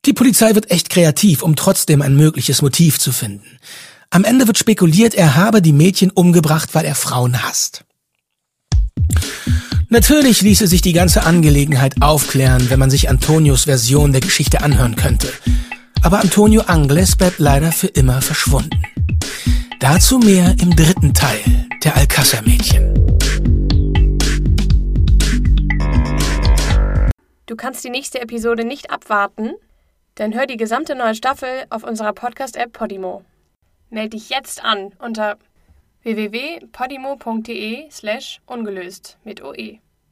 Die 0.07 0.13
Polizei 0.13 0.57
wird 0.57 0.73
echt 0.73 0.91
kreativ, 0.91 1.45
um 1.45 1.55
trotzdem 1.55 2.03
ein 2.03 2.17
mögliches 2.17 2.63
Motiv 2.63 2.99
zu 2.99 3.13
finden. 3.13 3.59
Am 4.11 4.25
Ende 4.25 4.49
wird 4.49 4.59
spekuliert, 4.59 5.15
er 5.15 5.37
habe 5.37 5.63
die 5.63 5.73
Mädchen 5.73 6.11
umgebracht, 6.11 6.71
weil 6.73 6.85
er 6.85 6.97
Frauen 6.97 7.45
hasst. 7.45 7.85
Natürlich 9.91 10.43
ließe 10.43 10.67
sich 10.67 10.83
die 10.83 10.93
ganze 10.93 11.25
Angelegenheit 11.25 12.03
aufklären, 12.03 12.69
wenn 12.69 12.79
man 12.79 12.91
sich 12.91 13.09
Antonios 13.09 13.65
Version 13.65 14.13
der 14.13 14.21
Geschichte 14.21 14.63
anhören 14.63 14.97
könnte. 14.97 15.33
Aber 16.03 16.21
Antonio 16.21 16.63
Angles 16.67 17.17
bleibt 17.17 17.39
leider 17.39 17.73
für 17.73 17.87
immer 17.87 18.21
verschwunden. 18.21 18.83
Dazu 19.81 20.19
mehr 20.19 20.55
im 20.61 20.77
dritten 20.77 21.15
Teil 21.15 21.41
der 21.83 21.97
Alcázar-Mädchen. 21.97 22.95
Du 27.47 27.57
kannst 27.57 27.83
die 27.83 27.91
nächste 27.91 28.21
Episode 28.21 28.65
nicht 28.65 28.91
abwarten? 28.91 29.53
Dann 30.17 30.35
hör 30.35 30.47
die 30.47 30.59
gesamte 30.59 30.95
neue 30.95 31.15
Staffel 31.15 31.65
auf 31.71 31.83
unserer 31.83 32.13
Podcast-App 32.13 32.73
Podimo. 32.73 33.25
Meld 33.89 34.13
dich 34.13 34.29
jetzt 34.29 34.63
an 34.63 34.93
unter 34.99 35.39
www.podimo.de 36.05 37.87
slash 37.91 38.41
ungelöst 38.47 39.19
mit 39.25 39.43
OE. 39.43 39.81